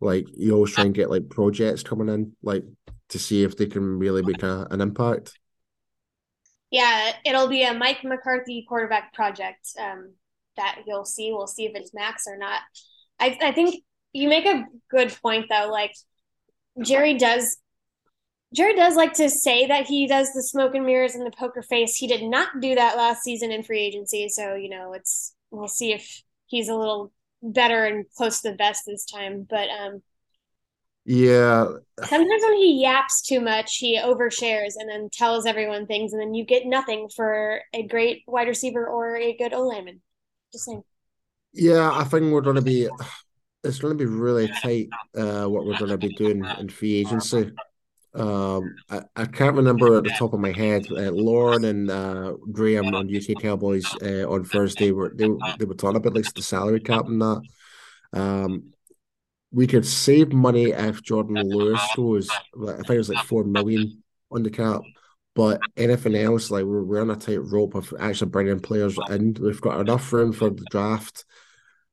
[0.00, 2.64] Like you always try and get like projects coming in, like
[3.10, 5.38] to see if they can really make a, an impact.
[6.70, 10.12] Yeah, it'll be a Mike McCarthy quarterback project um,
[10.56, 11.32] that you'll see.
[11.32, 12.60] We'll see if it's Max or not.
[13.18, 13.82] I, I think
[14.12, 15.70] you make a good point though.
[15.70, 15.94] Like
[16.82, 17.58] Jerry does,
[18.54, 21.62] Jerry does like to say that he does the smoke and mirrors and the poker
[21.62, 21.96] face.
[21.96, 25.68] He did not do that last season in free agency, so you know it's we'll
[25.68, 27.12] see if he's a little
[27.42, 29.46] better and close to the best this time.
[29.48, 30.02] But um,
[31.04, 31.66] Yeah,
[32.02, 36.34] sometimes when he yaps too much, he overshares and then tells everyone things, and then
[36.34, 40.00] you get nothing for a great wide receiver or a good O lineman.
[40.52, 40.82] Just saying.
[41.52, 42.88] Yeah, I think we're going to be.
[43.68, 44.88] It's going to be really tight.
[45.16, 47.52] Uh, what we're going to be doing in free agency.
[48.14, 50.86] Um, I, I can't remember at the top of my head.
[50.90, 55.28] Uh, Lauren and uh, Graham on UK Cowboys uh, on Thursday were they
[55.58, 57.42] they were talking about like the salary cap and that.
[58.12, 58.72] Um,
[59.50, 62.28] we could save money if Jourdan Lewis goes.
[62.30, 64.80] I think it was like four million on the cap.
[65.34, 69.36] But anything else, like we're, we're on a tight rope of actually bringing players in.
[69.40, 71.24] We've got enough room for the draft,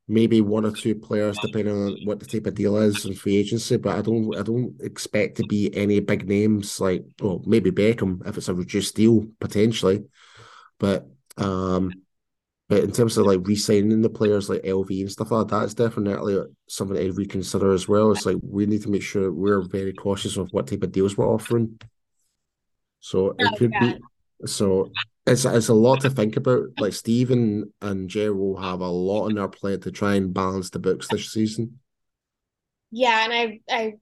[0.08, 3.36] maybe one or two players depending on what the type of deal is in free
[3.36, 3.76] agency.
[3.76, 8.26] But I don't, I don't expect to be any big names like, well, maybe Beckham
[8.26, 10.04] if it's a reduced deal potentially.
[10.78, 12.02] But um,
[12.68, 15.74] but in terms of like re-signing the players like LV and stuff like that, it's
[15.74, 18.10] definitely something to reconsider as well.
[18.12, 21.16] It's like we need to make sure we're very cautious of what type of deals
[21.16, 21.78] we're offering.
[23.00, 23.96] So it Oh, could be
[24.44, 24.90] so
[25.26, 26.68] it's it's a lot to think about.
[26.78, 30.70] Like Stephen and Jerry will have a lot on their plate to try and balance
[30.70, 31.80] the books this season.
[32.90, 33.92] Yeah, and I, I,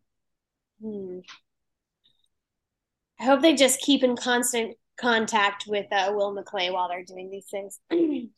[0.80, 1.20] hmm.
[3.18, 7.30] I hope they just keep in constant contact with uh, Will McClay while they're doing
[7.30, 7.80] these things.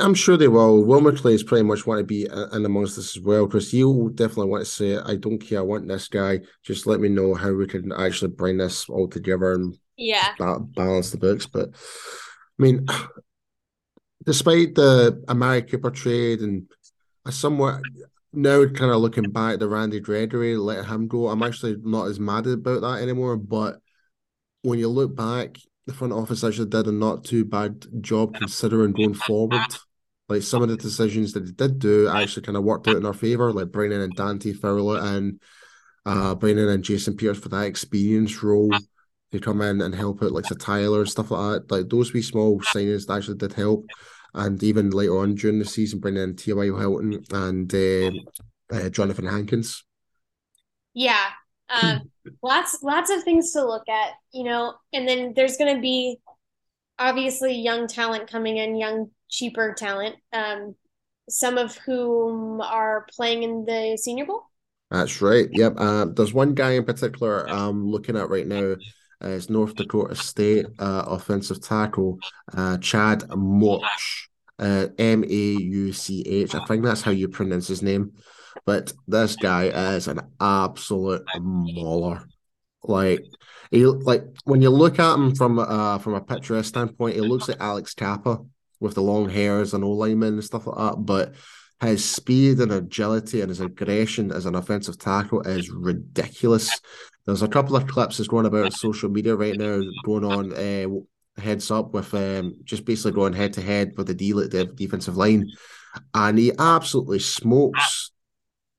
[0.00, 0.84] I'm sure they will.
[0.84, 4.08] Will McClay is pretty much want to be in amongst this as well because he'll
[4.08, 6.40] definitely want to say, I don't care, I want this guy.
[6.62, 10.60] Just let me know how we can actually bring this all together and yeah, ba-
[10.60, 11.46] balance the books.
[11.46, 12.86] But I mean,
[14.24, 16.68] despite the Amari Cooper trade and
[17.24, 17.82] I somewhat
[18.32, 22.18] now kind of looking back the Randy Gregory, let him go, I'm actually not as
[22.18, 23.36] mad about that anymore.
[23.36, 23.80] But
[24.62, 28.92] when you look back, the front office actually did a not too bad job considering
[28.92, 29.60] going forward.
[30.28, 33.04] Like some of the decisions that they did do actually kind of worked out in
[33.04, 35.40] our favor, like bringing in Dante Fowler and
[36.06, 38.72] uh, bringing in Jason Peters for that experience role
[39.32, 41.70] to come in and help out, like the Tyler and stuff like that.
[41.70, 43.86] Like those wee small signings that actually did help.
[44.34, 46.66] And even later on during the season, bringing in T.Y.
[46.66, 48.10] Hilton and uh,
[48.72, 49.84] uh, Johnathan Hankins.
[50.94, 51.30] yeah.
[51.68, 52.10] Um,
[52.42, 56.18] lots, lots of things to look at, you know, and then there's going to be
[56.98, 60.16] obviously young talent coming in, young, cheaper talent.
[60.32, 60.74] Um,
[61.28, 64.42] some of whom are playing in the Senior Bowl.
[64.90, 65.48] That's right.
[65.52, 65.74] Yep.
[65.76, 68.74] Uh, there's one guy in particular I'm looking at right now.
[69.22, 72.18] Uh, it's North Dakota State uh, offensive tackle
[72.56, 74.28] uh, Chad Mauch,
[74.58, 76.54] M A U C H.
[76.54, 78.12] I think that's how you pronounce his name.
[78.66, 82.26] But this guy is an absolute mauler.
[82.82, 83.20] Like
[83.70, 87.48] he like when you look at him from uh from a picturesque standpoint, he looks
[87.48, 88.38] like Alex Cappa
[88.80, 90.96] with the long hairs and O lineman and stuff like that.
[91.04, 91.34] But
[91.82, 96.80] his speed and agility and his aggression as an offensive tackle is ridiculous.
[97.26, 100.88] There's a couple of clips that's going about social media right now, going on uh,
[101.40, 105.16] heads up with um, just basically going head to head with the at the defensive
[105.16, 105.50] line,
[106.14, 108.10] and he absolutely smokes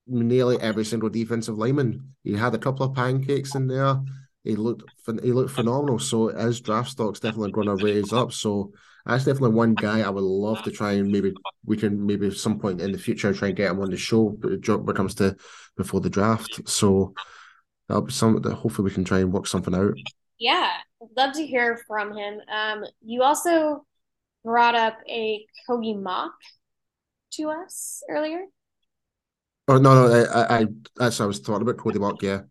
[0.07, 2.13] nearly every single defensive lineman.
[2.23, 3.99] He had a couple of pancakes in there.
[4.43, 4.83] He looked
[5.23, 5.99] he looked phenomenal.
[5.99, 8.33] So his draft stock's definitely going to raise up.
[8.33, 8.73] So
[9.05, 11.33] that's definitely one guy I would love to try and maybe
[11.65, 13.97] we can maybe at some point in the future try and get him on the
[13.97, 15.35] show when it comes to
[15.77, 16.67] before the draft.
[16.67, 17.13] So
[17.91, 19.93] that'll be something that hopefully we can try and work something out.
[20.39, 20.71] Yeah,
[21.17, 22.39] love to hear from him.
[22.49, 23.85] Um, you also
[24.45, 26.33] brought up a Kogi mock
[27.33, 28.45] to us earlier.
[29.67, 32.21] Oh no, no, I, I, that's I was talking about Cody Mauch.
[32.23, 32.41] Yeah.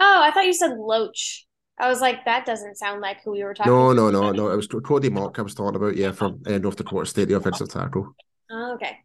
[0.00, 1.46] Oh, I thought you said Loach.
[1.78, 3.72] I was like, that doesn't sound like who we were talking.
[3.72, 4.48] No, no, no, no.
[4.50, 5.96] It was Cody Mauch I was talking about.
[5.96, 8.14] Yeah, from uh, North Dakota State, the offensive tackle.
[8.50, 8.98] Oh, okay,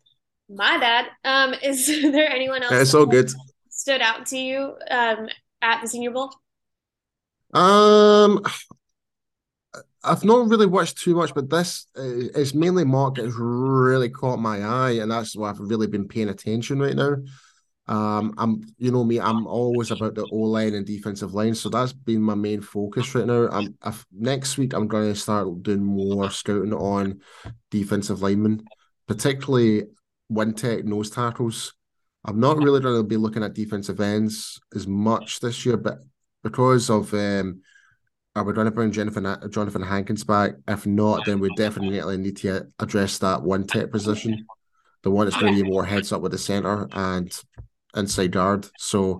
[0.49, 1.07] my bad.
[1.23, 2.73] Um, is there anyone else?
[2.73, 3.31] It's all good.
[3.69, 5.29] Stood out to you um
[5.61, 6.33] at the Senior Bowl.
[7.53, 8.41] Um,
[10.03, 14.39] I've not really watched too much, but this uh, is mainly Mark has really caught
[14.39, 17.15] my eye, and that's why I've really been paying attention right now.
[17.89, 21.69] Um, I'm, you know me, I'm always about the O line and defensive line, so
[21.69, 23.47] that's been my main focus right now.
[23.49, 27.21] I'm I've, next week I'm going to start doing more scouting on
[27.71, 28.65] defensive linemen,
[29.07, 29.83] particularly
[30.27, 31.73] one tech nose tackles.
[32.27, 35.99] I'm not really going to be looking at defensive ends as much this year, but
[36.43, 37.61] because of um,
[38.35, 40.55] are we going to bring Johnathan Johnathan Hankins back?
[40.67, 44.45] If not, then we definitely need to address that one tech position,
[45.03, 47.31] the one that's going to be more heads up with the center and
[47.95, 48.67] inside guard.
[48.77, 49.19] So,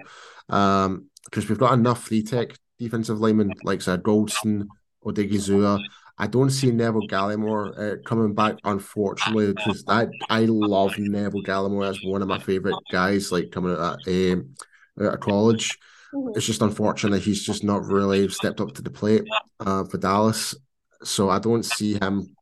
[0.49, 4.67] um, because we've got enough free tech defensive linemen like said Golston,
[5.03, 5.81] Odighizuwa.
[6.17, 11.87] I don't see Neville Gallimore uh, coming back, unfortunately, because I I love Neville Gallimore.
[11.87, 14.55] That's one of my favorite guys, like coming out of, um,
[14.99, 15.77] out of college.
[16.13, 16.37] Mm-hmm.
[16.37, 19.23] It's just unfortunate he's just not really stepped up to the plate
[19.59, 20.55] uh, for Dallas.
[21.03, 22.35] So I don't see him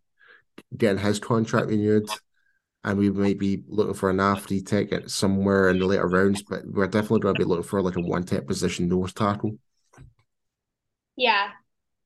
[0.77, 2.07] getting his contract renewed
[2.85, 6.61] and we might be looking for an after ticket somewhere in the later rounds, but
[6.65, 9.57] we're definitely going to be looking for like a one tech position nose tackle.
[11.15, 11.49] Yeah,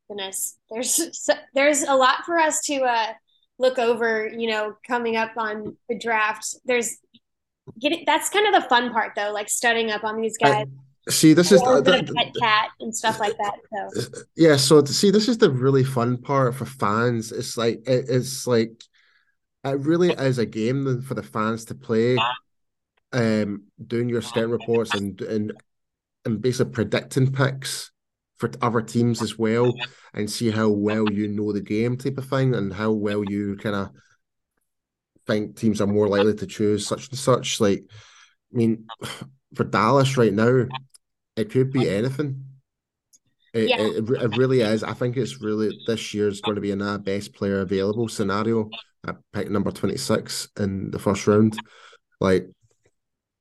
[0.09, 3.13] goodness, there's there's a lot for us to uh,
[3.57, 4.27] look over.
[4.27, 6.97] You know, coming up on the draft, there's
[7.79, 10.65] getting that's kind of the fun part though, like studying up on these guys.
[11.07, 13.89] I, see, this is the, the, pet cat and stuff like that.
[13.93, 17.31] So yeah, so to see, this is the really fun part for fans.
[17.31, 18.83] It's like it, it's like
[19.63, 22.17] it really is a game for the fans to play.
[23.11, 25.51] Um, doing your scouting reports and and
[26.25, 27.89] and basically predicting picks
[28.39, 29.73] for other teams as well,
[30.13, 33.57] and see how well you know the game type of thing, and how well you
[33.57, 33.89] kind of
[35.27, 37.59] think teams are more likely to choose such and such.
[37.59, 37.83] Like,
[38.53, 38.87] I mean,
[39.55, 40.65] for Dallas right now,
[41.35, 42.45] it could be anything.
[43.53, 43.77] It, yeah.
[43.79, 44.83] it, it, really is.
[44.83, 48.69] I think it's really this year's going to be in a best player available scenario
[49.07, 51.57] at pick number 26 in the first round.
[52.19, 52.47] Like,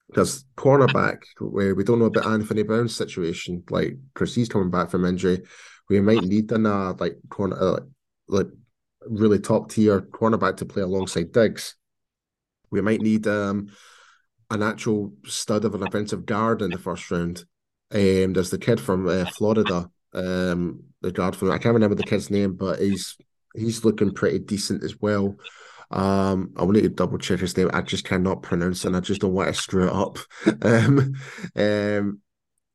[0.08, 4.90] because cornerback, where we don't know about Anthony Brown's situation, like, because he's coming back
[4.90, 5.42] from injury,
[5.88, 7.80] we might need an, uh, like, corner, uh,
[8.26, 8.46] like,
[9.06, 11.76] really top tier cornerback to play alongside Diggs.
[12.70, 13.68] We might need um,
[14.50, 17.44] an actual stud of an offensive guard in the first round.
[17.90, 22.02] Um, there's the kid from uh, Florida, um, the guard from I can't remember the
[22.02, 23.16] kid's name, but he's
[23.54, 25.36] he's looking pretty decent as well.
[25.90, 27.70] Um, I will need to double check his name.
[27.72, 28.88] I just cannot pronounce it.
[28.88, 30.18] and I just don't want to screw it up.
[30.62, 31.14] um,
[31.56, 32.20] um,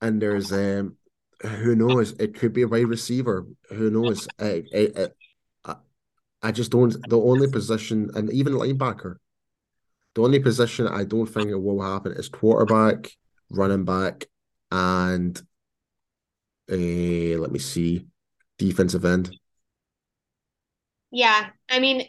[0.02, 0.98] and there's um,
[1.42, 2.14] who knows?
[2.20, 3.46] It could be a wide receiver.
[3.70, 4.28] Who knows?
[4.40, 5.08] I, I,
[5.66, 5.76] I,
[6.42, 6.96] I just don't.
[7.10, 9.16] The only position, and even linebacker,
[10.16, 13.12] the only position I don't think it will happen is quarterback,
[13.50, 14.26] running back,
[14.72, 15.38] and
[16.72, 16.76] uh,
[17.40, 18.06] let me see,
[18.58, 19.38] defensive end.
[21.12, 22.08] Yeah, I mean,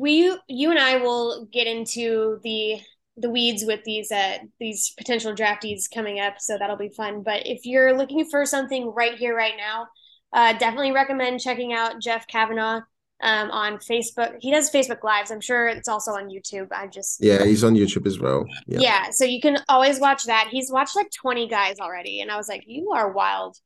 [0.00, 2.80] we you and I will get into the
[3.16, 7.22] the weeds with these uh these potential draftees coming up, so that'll be fun.
[7.22, 9.88] But if you're looking for something right here, right now,
[10.32, 12.80] uh, definitely recommend checking out Jeff Kavanaugh.
[13.22, 14.36] um, on Facebook.
[14.40, 15.30] He does Facebook Lives.
[15.30, 16.68] I'm sure it's also on YouTube.
[16.72, 18.46] I just yeah, he's on YouTube as well.
[18.66, 18.78] Yeah.
[18.80, 20.48] yeah, so you can always watch that.
[20.50, 23.58] He's watched like 20 guys already, and I was like, you are wild.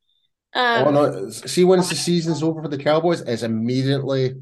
[0.55, 1.31] Um, oh no!
[1.31, 4.35] See, once the season's over for the Cowboys, it's immediately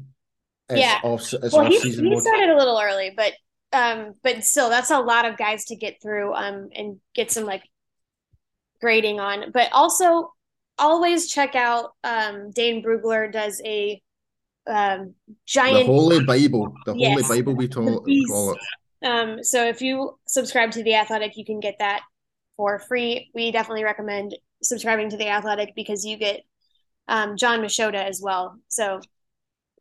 [0.69, 0.99] it's yeah.
[1.03, 3.33] Off, it's well, he, he started a little early, but
[3.73, 7.45] um, but still, that's a lot of guys to get through um and get some
[7.45, 7.63] like
[8.79, 9.51] grading on.
[9.51, 10.33] But also,
[10.77, 14.01] always check out um Dane Brugler does a
[14.67, 18.59] um giant the Holy Bible, the yes, Holy Bible we call it.
[19.03, 22.01] Um, so if you subscribe to the Athletic, you can get that
[22.55, 23.29] for free.
[23.33, 26.41] We definitely recommend subscribing to the Athletic because you get
[27.07, 28.57] um, Jon Machota as well.
[28.69, 29.01] So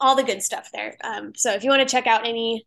[0.03, 0.97] all the good stuff there.
[1.03, 2.67] Um, so if you want to check out any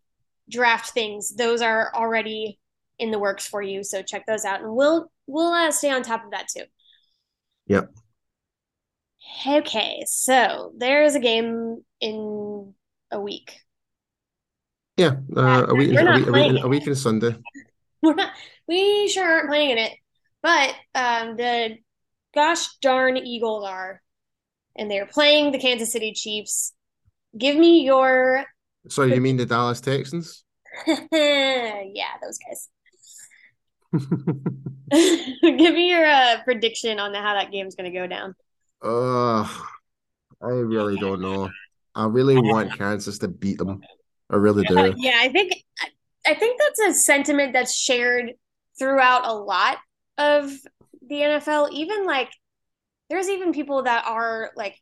[0.49, 2.59] draft things, those are already
[2.97, 3.83] in the works for you.
[3.83, 6.63] So check those out, and we'll we'll uh, stay on top of that too.
[7.67, 7.91] Yep.
[9.45, 12.73] Okay, so there is a game in
[13.11, 13.59] a week.
[14.97, 17.36] Yeah, uh, a week, a week, a week, a week and Sunday.
[18.01, 18.31] We're not.
[18.67, 19.91] We sure aren't playing in it,
[20.41, 21.77] but um, the
[22.33, 24.01] gosh darn Eagles are,
[24.75, 26.71] and they're playing the Kansas City Chiefs.
[27.38, 28.45] Give me your.
[28.88, 30.43] Sorry, you mean the Dallas Texans?
[30.88, 32.69] yeah, those guys.
[34.91, 38.36] Give me your uh, prediction on how that game's going to go down.
[38.81, 39.43] Uh,
[40.41, 41.49] I really don't know.
[41.95, 43.81] I really want Kansas to beat them.
[44.29, 44.93] I really do.
[44.97, 45.53] Yeah, I think
[46.27, 48.33] I think that's a sentiment that's shared
[48.77, 49.77] throughout a lot
[50.17, 50.51] of
[51.07, 51.71] the NFL.
[51.71, 52.31] Even like,
[53.09, 54.81] there's even people that are like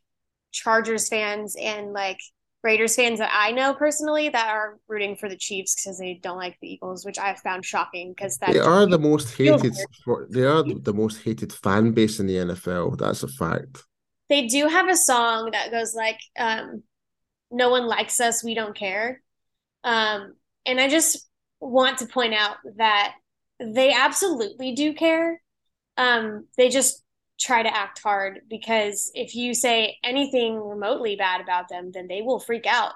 [0.52, 2.18] Chargers fans and like
[2.64, 6.38] Raiders fans that I know personally that are rooting for the Chiefs because they don't
[6.38, 9.74] like the Eagles, which I found shocking because they are the most hated.
[10.30, 12.96] They are the most hated fan base in the NFL.
[12.98, 13.84] That's a fact.
[14.30, 16.82] They do have a song that goes like, um,
[17.50, 19.20] "No one likes us, we don't care,"
[19.84, 20.34] um,
[20.64, 21.28] and I just
[21.60, 23.14] want to point out that
[23.60, 25.42] they absolutely do care.
[25.98, 27.03] Um, they just
[27.38, 32.22] try to act hard because if you say anything remotely bad about them, then they
[32.22, 32.92] will freak out.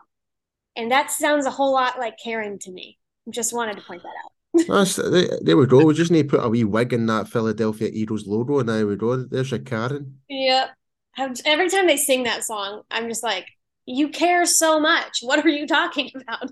[0.77, 2.99] And that sounds a whole lot like caring to me.
[3.31, 4.67] Just wanted to point that out.
[4.69, 4.97] That's,
[5.43, 5.85] there we go.
[5.85, 8.87] We just need to put a wee wig in that Philadelphia Eagles logo, and there
[8.87, 9.17] we go.
[9.17, 10.21] There's your Karen.
[10.29, 10.71] Yep.
[11.45, 13.47] Every time they sing that song, I'm just like,
[13.87, 15.19] you care so much.
[15.23, 16.51] What are you talking about?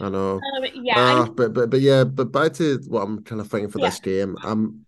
[0.00, 0.40] I know.
[0.56, 0.98] Um, yeah.
[0.98, 3.86] Uh, but but but yeah, but back to what I'm kind of thinking for yeah.
[3.86, 4.36] this game.
[4.42, 4.85] I'm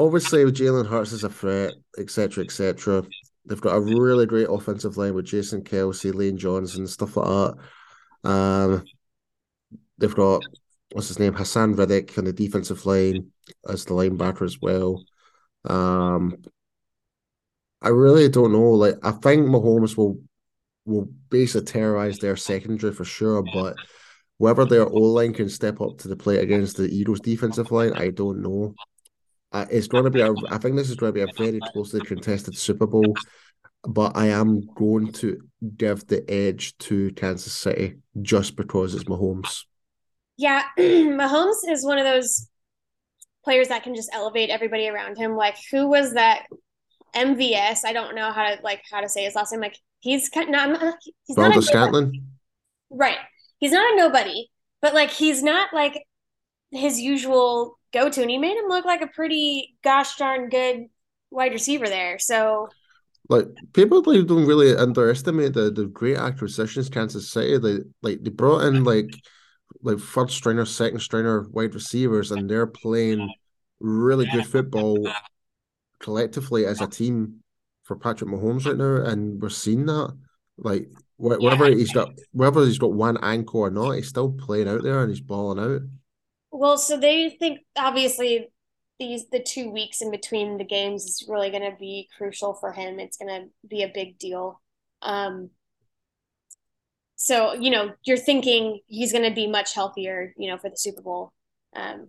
[0.00, 3.04] obviously with Jalen Hurts is a threat, etc., etc.
[3.46, 7.26] They've got a really great offensive line with Jason Kelce, Lane Johnson, stuff like
[8.24, 8.30] that.
[8.30, 8.84] Um,
[9.98, 10.42] they've got
[10.92, 13.30] what's his name, Haason Reddick on the defensive line
[13.68, 15.04] as the linebacker as well.
[15.64, 16.42] Um,
[17.82, 18.70] I really don't know.
[18.72, 20.20] Like, I think Mahomes will
[20.86, 23.76] will basically terrorize their secondary for sure, but
[24.38, 27.92] whether their O line can step up to the plate against the Eagles' defensive line,
[27.92, 28.74] I don't know.
[29.52, 30.32] Uh, it's going to be a.
[30.48, 33.14] I think this is going to be a very closely contested Super Bowl,
[33.82, 35.38] but I am going to
[35.76, 39.64] give the edge to Kansas City just because it's Mahomes.
[40.36, 42.48] Yeah, Mahomes is one of those
[43.44, 45.34] players that can just elevate everybody around him.
[45.34, 46.44] Like, who was that
[47.14, 47.80] MVS?
[47.84, 49.60] I don't know how to like how to say his last name.
[49.60, 50.94] Like, he's kind of not.
[51.24, 52.24] He's not Scantling.
[52.90, 53.18] Right.
[53.58, 54.48] He's not a nobody,
[54.80, 56.04] but like he's not like
[56.70, 60.86] his usual go to, and he made him look like a pretty gosh darn good
[61.30, 62.18] wide receiver there.
[62.18, 62.68] So,
[63.28, 67.58] like people like don't really underestimate the the great acquisitions Kansas City.
[67.58, 69.10] They like they brought in like
[69.82, 73.32] like first stringer, second stringer wide receivers, and they're playing
[73.80, 75.08] really good football
[76.00, 77.40] collectively as a team
[77.84, 80.16] for Patrick Mahomes right now, and we're seeing that.
[80.58, 81.76] Like whether yeah.
[81.76, 85.10] he's got whether he's got one ankle or not, he's still playing out there and
[85.10, 85.82] he's balling out.
[86.52, 88.48] Well, so they think obviously
[88.98, 92.72] these the two weeks in between the games is really going to be crucial for
[92.72, 92.98] him.
[93.00, 94.60] It's going to be a big deal.
[95.02, 95.50] Um,
[97.16, 100.76] so you know you're thinking he's going to be much healthier, you know, for the
[100.76, 101.32] Super Bowl,
[101.76, 102.08] um,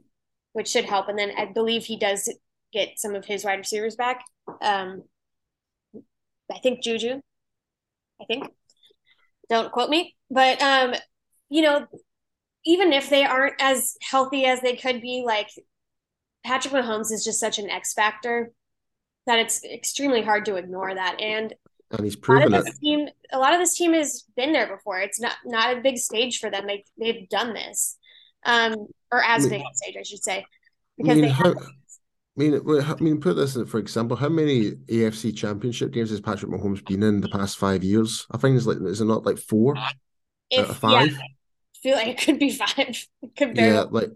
[0.53, 1.07] which should help.
[1.07, 2.29] And then I believe he does
[2.73, 4.23] get some of his wide receivers back.
[4.61, 5.03] Um,
[6.51, 7.21] I think Juju.
[8.21, 8.45] I think.
[9.49, 10.95] Don't quote me, but um,
[11.49, 11.85] you know,
[12.65, 15.49] even if they aren't as healthy as they could be, like
[16.45, 18.51] Patrick Mahomes is just such an X factor
[19.27, 21.21] that it's extremely hard to ignore that.
[21.21, 21.53] And
[21.91, 22.65] and he's proven it.
[22.81, 24.99] Team, a lot of this team has been there before.
[24.99, 26.67] It's not not a big stage for them.
[26.67, 27.97] They they've done this,
[28.45, 30.45] um, or as I mean, big a stage, I should say,
[30.97, 31.29] because I mean, they.
[31.29, 34.15] How, I mean, I mean, put this in, for example.
[34.15, 38.25] How many AFC Championship games has Patrick Mahomes been in the past five years?
[38.31, 39.75] I think it's like, is it not like four
[40.49, 41.11] If, out of five?
[41.11, 41.17] Yeah,
[41.81, 43.07] feel like it could be five.
[43.21, 44.11] It could very Yeah, like,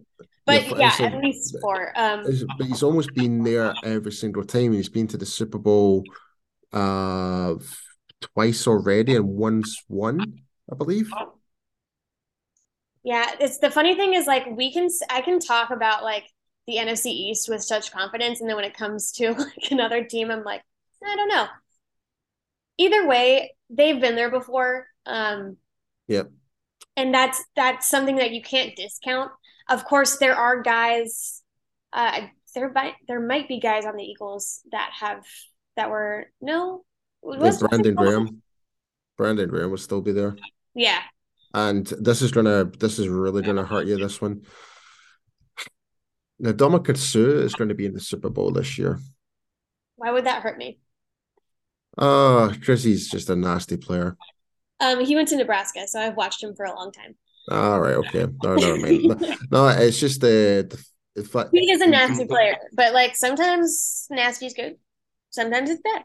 [0.45, 1.91] But yeah, yeah, at least four.
[1.95, 2.24] Um,
[2.57, 4.74] but he's almost been there every single time.
[4.74, 6.03] He's been to the Super Bowl
[6.74, 7.55] uh
[8.22, 10.41] twice already, and once won,
[10.72, 11.11] I believe.
[13.03, 16.26] Yeah, it's the funny thing is like we can I can talk about like
[16.66, 20.32] the NFC East with such confidence, and then when it comes to like another team,
[20.32, 20.63] I'm like,
[21.03, 21.47] I don't know.
[22.78, 24.88] Either way, they've been there before.
[25.05, 25.57] Um,
[26.07, 26.32] Yep.
[26.98, 29.32] And that's that's something that you can't discount.
[29.70, 31.41] Of course, there are guys.
[31.91, 35.26] Uh, there might there might be guys on the Eagles that have
[35.76, 36.86] that were no.
[37.22, 38.41] Was- Brandon Graham.
[39.18, 40.38] Brandon Graham would still be there.
[40.74, 41.00] Yeah,
[41.54, 44.41] And this is gonna this is really gonna hurt you, this one.
[46.38, 49.00] Now Ndamukong Suh is going to be in the Super Bowl this year.
[49.96, 50.80] why would that hurt me?
[51.98, 54.18] Oh, because he's just a nasty player.
[54.80, 57.15] Um, he went to Nebraska, so I've watched him for a long time.
[57.49, 58.26] All right, okay.
[58.43, 59.03] No, mind.
[59.03, 63.15] No, no, it's just the, the, the fact He is a nasty player, but like
[63.15, 64.76] sometimes nasty is good,
[65.30, 66.03] sometimes it's bad.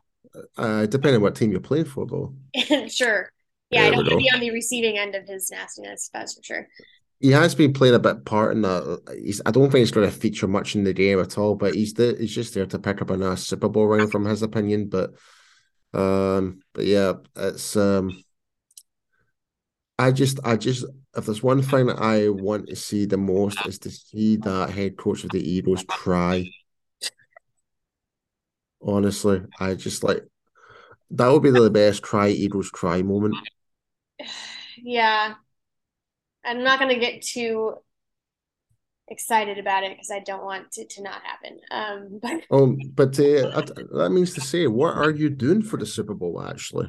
[0.57, 2.35] uh depending on what team you're playing for though.
[2.89, 3.31] sure.
[3.71, 6.43] Yeah, I don't want to be on the receiving end of his nastiness, that's for
[6.43, 6.69] sure.
[7.21, 9.01] He has been playing a bit part in that.
[9.23, 11.75] He's I don't think he's going to feature much in the game at all, but
[11.75, 14.43] he's the he's just there to pick up a nice Super Bowl ring from his
[14.43, 14.89] opinion.
[14.89, 15.15] But
[15.93, 18.25] um but yeah, it's um
[20.01, 23.67] I just I just if there's one thing that I want to see the most
[23.67, 26.51] is to see that head coach of the Eagles try.
[28.83, 30.23] Honestly, I just like
[31.11, 33.37] that would be the best try Eagles try moment.
[34.83, 35.35] Yeah.
[36.45, 37.75] I'm not going to get too
[39.09, 41.61] excited about it because I don't want it to not happen.
[41.71, 43.63] Um, but Um, but uh,
[43.99, 46.89] that means to say, what are you doing for the Super Bowl actually?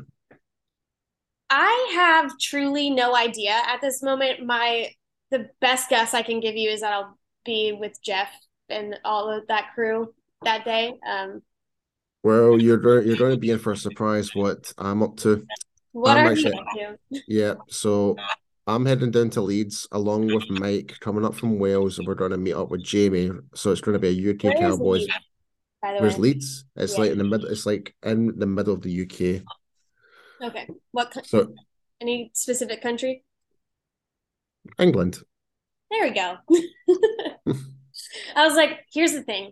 [1.52, 4.46] I have truly no idea at this moment.
[4.46, 4.90] My
[5.32, 8.30] the best guess I can give you is that I'll be with Jeff
[8.70, 10.94] and all of that crew that day.
[11.08, 11.42] Um,
[12.24, 14.34] Well, you're you're going to be in for a surprise.
[14.34, 15.46] What I'm up to?
[15.92, 16.98] what I'm are you up to?
[17.28, 18.18] Yeah, so
[18.66, 22.32] I'm heading down to Leeds along with Mike coming up from Wales, and we're going
[22.32, 23.30] to meet up with Jamie.
[23.56, 25.02] So it's going to be a UK Cowboys.
[25.02, 25.14] Leeds,
[25.98, 26.18] Where's?
[26.18, 26.66] Leeds?
[26.78, 27.00] It's Yeah.
[27.04, 27.48] like in the middle.
[27.50, 29.42] It's like in the middle of the UK.
[30.44, 30.68] Okay.
[30.92, 31.54] What co- So
[32.00, 33.24] any specific country?
[34.80, 35.20] England.
[35.90, 36.38] There we go.
[38.36, 39.52] I was like, here's the thing.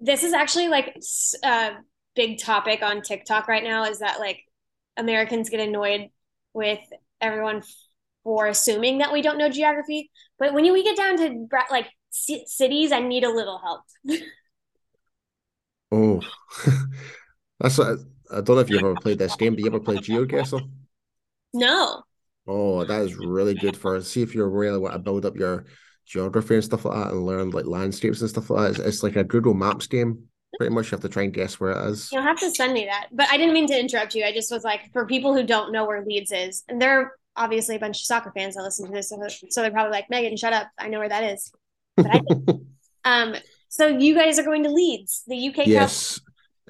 [0.00, 0.96] This is actually like
[1.42, 1.70] a
[2.14, 4.40] big topic on TikTok right now is that like
[4.96, 6.08] Americans get annoyed
[6.52, 6.80] with
[7.20, 7.62] everyone
[8.22, 10.10] for assuming that we don't know geography.
[10.38, 13.82] But when we get down to like ci- cities, I need a little help.
[15.90, 16.20] Oh,
[17.60, 17.94] that's what, I
[18.30, 19.54] don't know if you've ever played this game.
[19.54, 20.60] Do you ever play GeoGuessr?
[21.54, 22.02] No.
[22.46, 25.66] Oh, that is really good for see if you really want to build up your
[26.06, 28.80] geography and stuff like that and learn like landscapes and stuff like that.
[28.80, 30.24] It's, it's like a Google Maps game.
[30.56, 32.10] Pretty much you have to try and guess where it is.
[32.10, 33.08] You'll have to send me that.
[33.12, 34.24] But I didn't mean to interrupt you.
[34.24, 37.12] I just was like, for people who don't know where Leeds is, and there are
[37.36, 39.10] obviously a bunch of soccer fans that listen to this,
[39.50, 40.68] so, they're probably like, Megan, shut up.
[40.78, 41.52] I know where that is.
[41.96, 42.20] But I
[43.04, 43.36] Um,
[43.68, 46.20] so you guys are going to Leeds, the UK yes,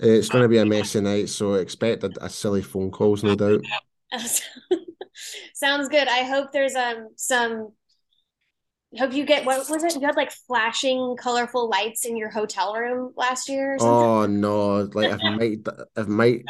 [0.00, 3.34] it's going to be a messy night, so expect a, a silly phone calls, no
[3.34, 3.62] doubt.
[5.54, 6.08] Sounds good.
[6.08, 7.72] I hope there's um some.
[8.98, 10.00] Hope you get what was it?
[10.00, 13.94] You had like flashing, colorful lights in your hotel room last year or something.
[13.94, 14.88] Oh no!
[14.94, 16.44] Like if Mike if Mike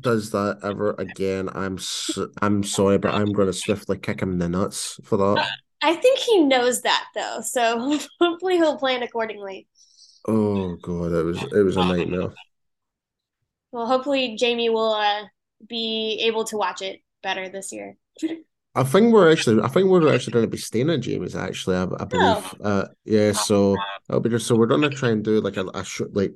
[0.00, 4.32] does that ever again, I'm s I'm sorry, but I'm going to swiftly kick him
[4.32, 5.46] in the nuts for that.
[5.82, 9.68] I think he knows that though, so hopefully he'll plan accordingly.
[10.26, 12.32] Oh god, it was it was a nightmare.
[13.72, 15.24] Well, hopefully Jamie will uh,
[15.68, 17.96] be able to watch it better this year.
[18.74, 21.34] I think we're actually, I think we're actually going to be staying at Jamie's.
[21.34, 22.54] Actually, I, I believe.
[22.62, 23.32] Uh, yeah.
[23.32, 26.06] So that'll be just so we're going to try and do like a, a show,
[26.12, 26.34] like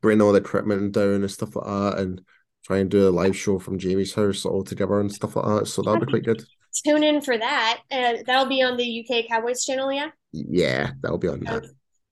[0.00, 2.22] bring all the equipment down and stuff like that, and
[2.64, 5.66] try and do a live show from Jamie's house all together and stuff like that.
[5.66, 6.42] So that'll be quite good.
[6.84, 7.80] Tune in for that.
[7.90, 10.08] Uh, that'll be on the UK Cowboys channel, yeah.
[10.32, 11.66] Yeah, that'll be on that.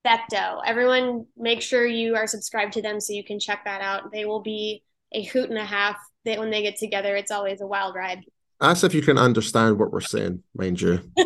[0.05, 0.61] Perfecto.
[0.65, 4.11] Everyone, make sure you are subscribed to them so you can check that out.
[4.11, 5.97] They will be a hoot and a half.
[6.25, 8.23] That when they get together, it's always a wild ride.
[8.61, 10.99] Ask if you can understand what we're saying, mind you.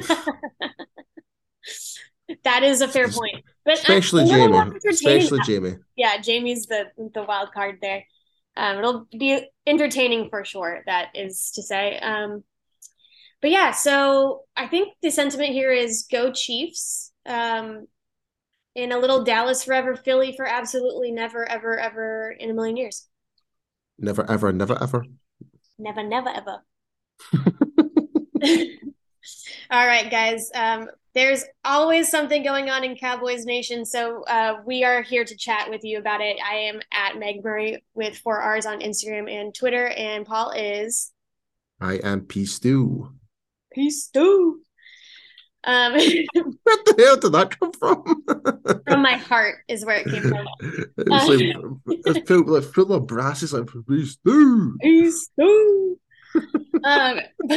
[2.43, 3.43] That is a fair point.
[3.65, 4.55] But uh, Especially Jamie.
[4.88, 5.75] Especially that- Jamie.
[5.95, 8.05] yeah, Jamie's the the wild card there.
[8.55, 10.84] Um, it'll be entertaining for sure.
[10.86, 11.97] That is to say.
[11.97, 12.43] Um,
[13.41, 17.11] but yeah, so I think the sentiment here is go Chiefs.
[17.25, 17.88] Um,
[18.76, 23.07] and a little Dallas forever, Philly for absolutely never, ever, ever in a million years.
[23.97, 25.05] Never, ever, never, ever.
[25.78, 26.63] Never, never, ever.
[29.72, 30.49] All right, guys.
[30.55, 35.36] Um, there's always something going on in Cowboys Nation, so uh, we are here to
[35.36, 36.38] chat with you about it.
[36.45, 41.11] I am at Meg Murray with four R's on Instagram and Twitter, and Paul is
[41.82, 43.13] I am Peace Stew.
[43.74, 44.61] Peace Stew.
[45.66, 48.84] Um, Where the hell did that come from?
[48.88, 50.47] from my heart is where it came from.
[50.97, 53.43] it's like it's full, like full of brass.
[53.43, 54.78] It's like P Stew.
[54.82, 55.99] P Stew.
[56.84, 57.20] um,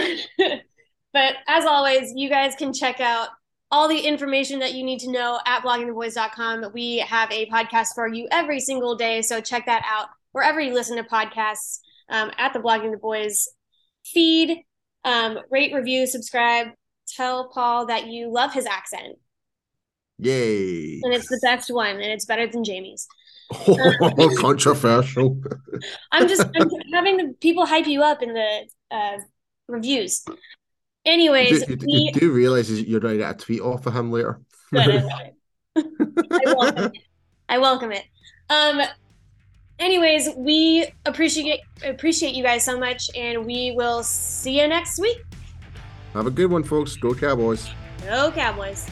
[1.12, 3.28] but as always, you guys can check out
[3.70, 6.72] all the information that you need to know at bloggingtheboys.com.
[6.74, 10.74] We have a podcast for you every single day, so check that out wherever you
[10.74, 11.78] listen to podcasts
[12.08, 13.48] um, at the Blogging the Boys
[14.04, 14.64] feed.
[15.04, 16.68] Um, rate, review, subscribe.
[17.16, 19.18] Tell Paul that you love his accent,
[20.18, 21.00] Yay.
[21.02, 23.06] and it's the best one, and it's better than Jamie's.
[23.68, 25.40] Oh, controversial.
[26.12, 29.18] I'm just I'm having the people hype you up in the uh,
[29.68, 30.24] reviews.
[31.04, 34.12] Anyways, do, do, we do realize you're going to get a tweet off of him
[34.12, 34.40] later?
[34.72, 35.32] Good, I.
[35.76, 36.98] I welcome it.
[37.48, 38.04] I welcome it.
[38.48, 38.80] Um.
[39.78, 45.18] Anyways, we appreciate appreciate you guys so much, and we will see you next week.
[46.14, 46.96] Have a good one, folks.
[46.96, 47.70] Go Cowboys.
[48.02, 48.86] Go Cowboys!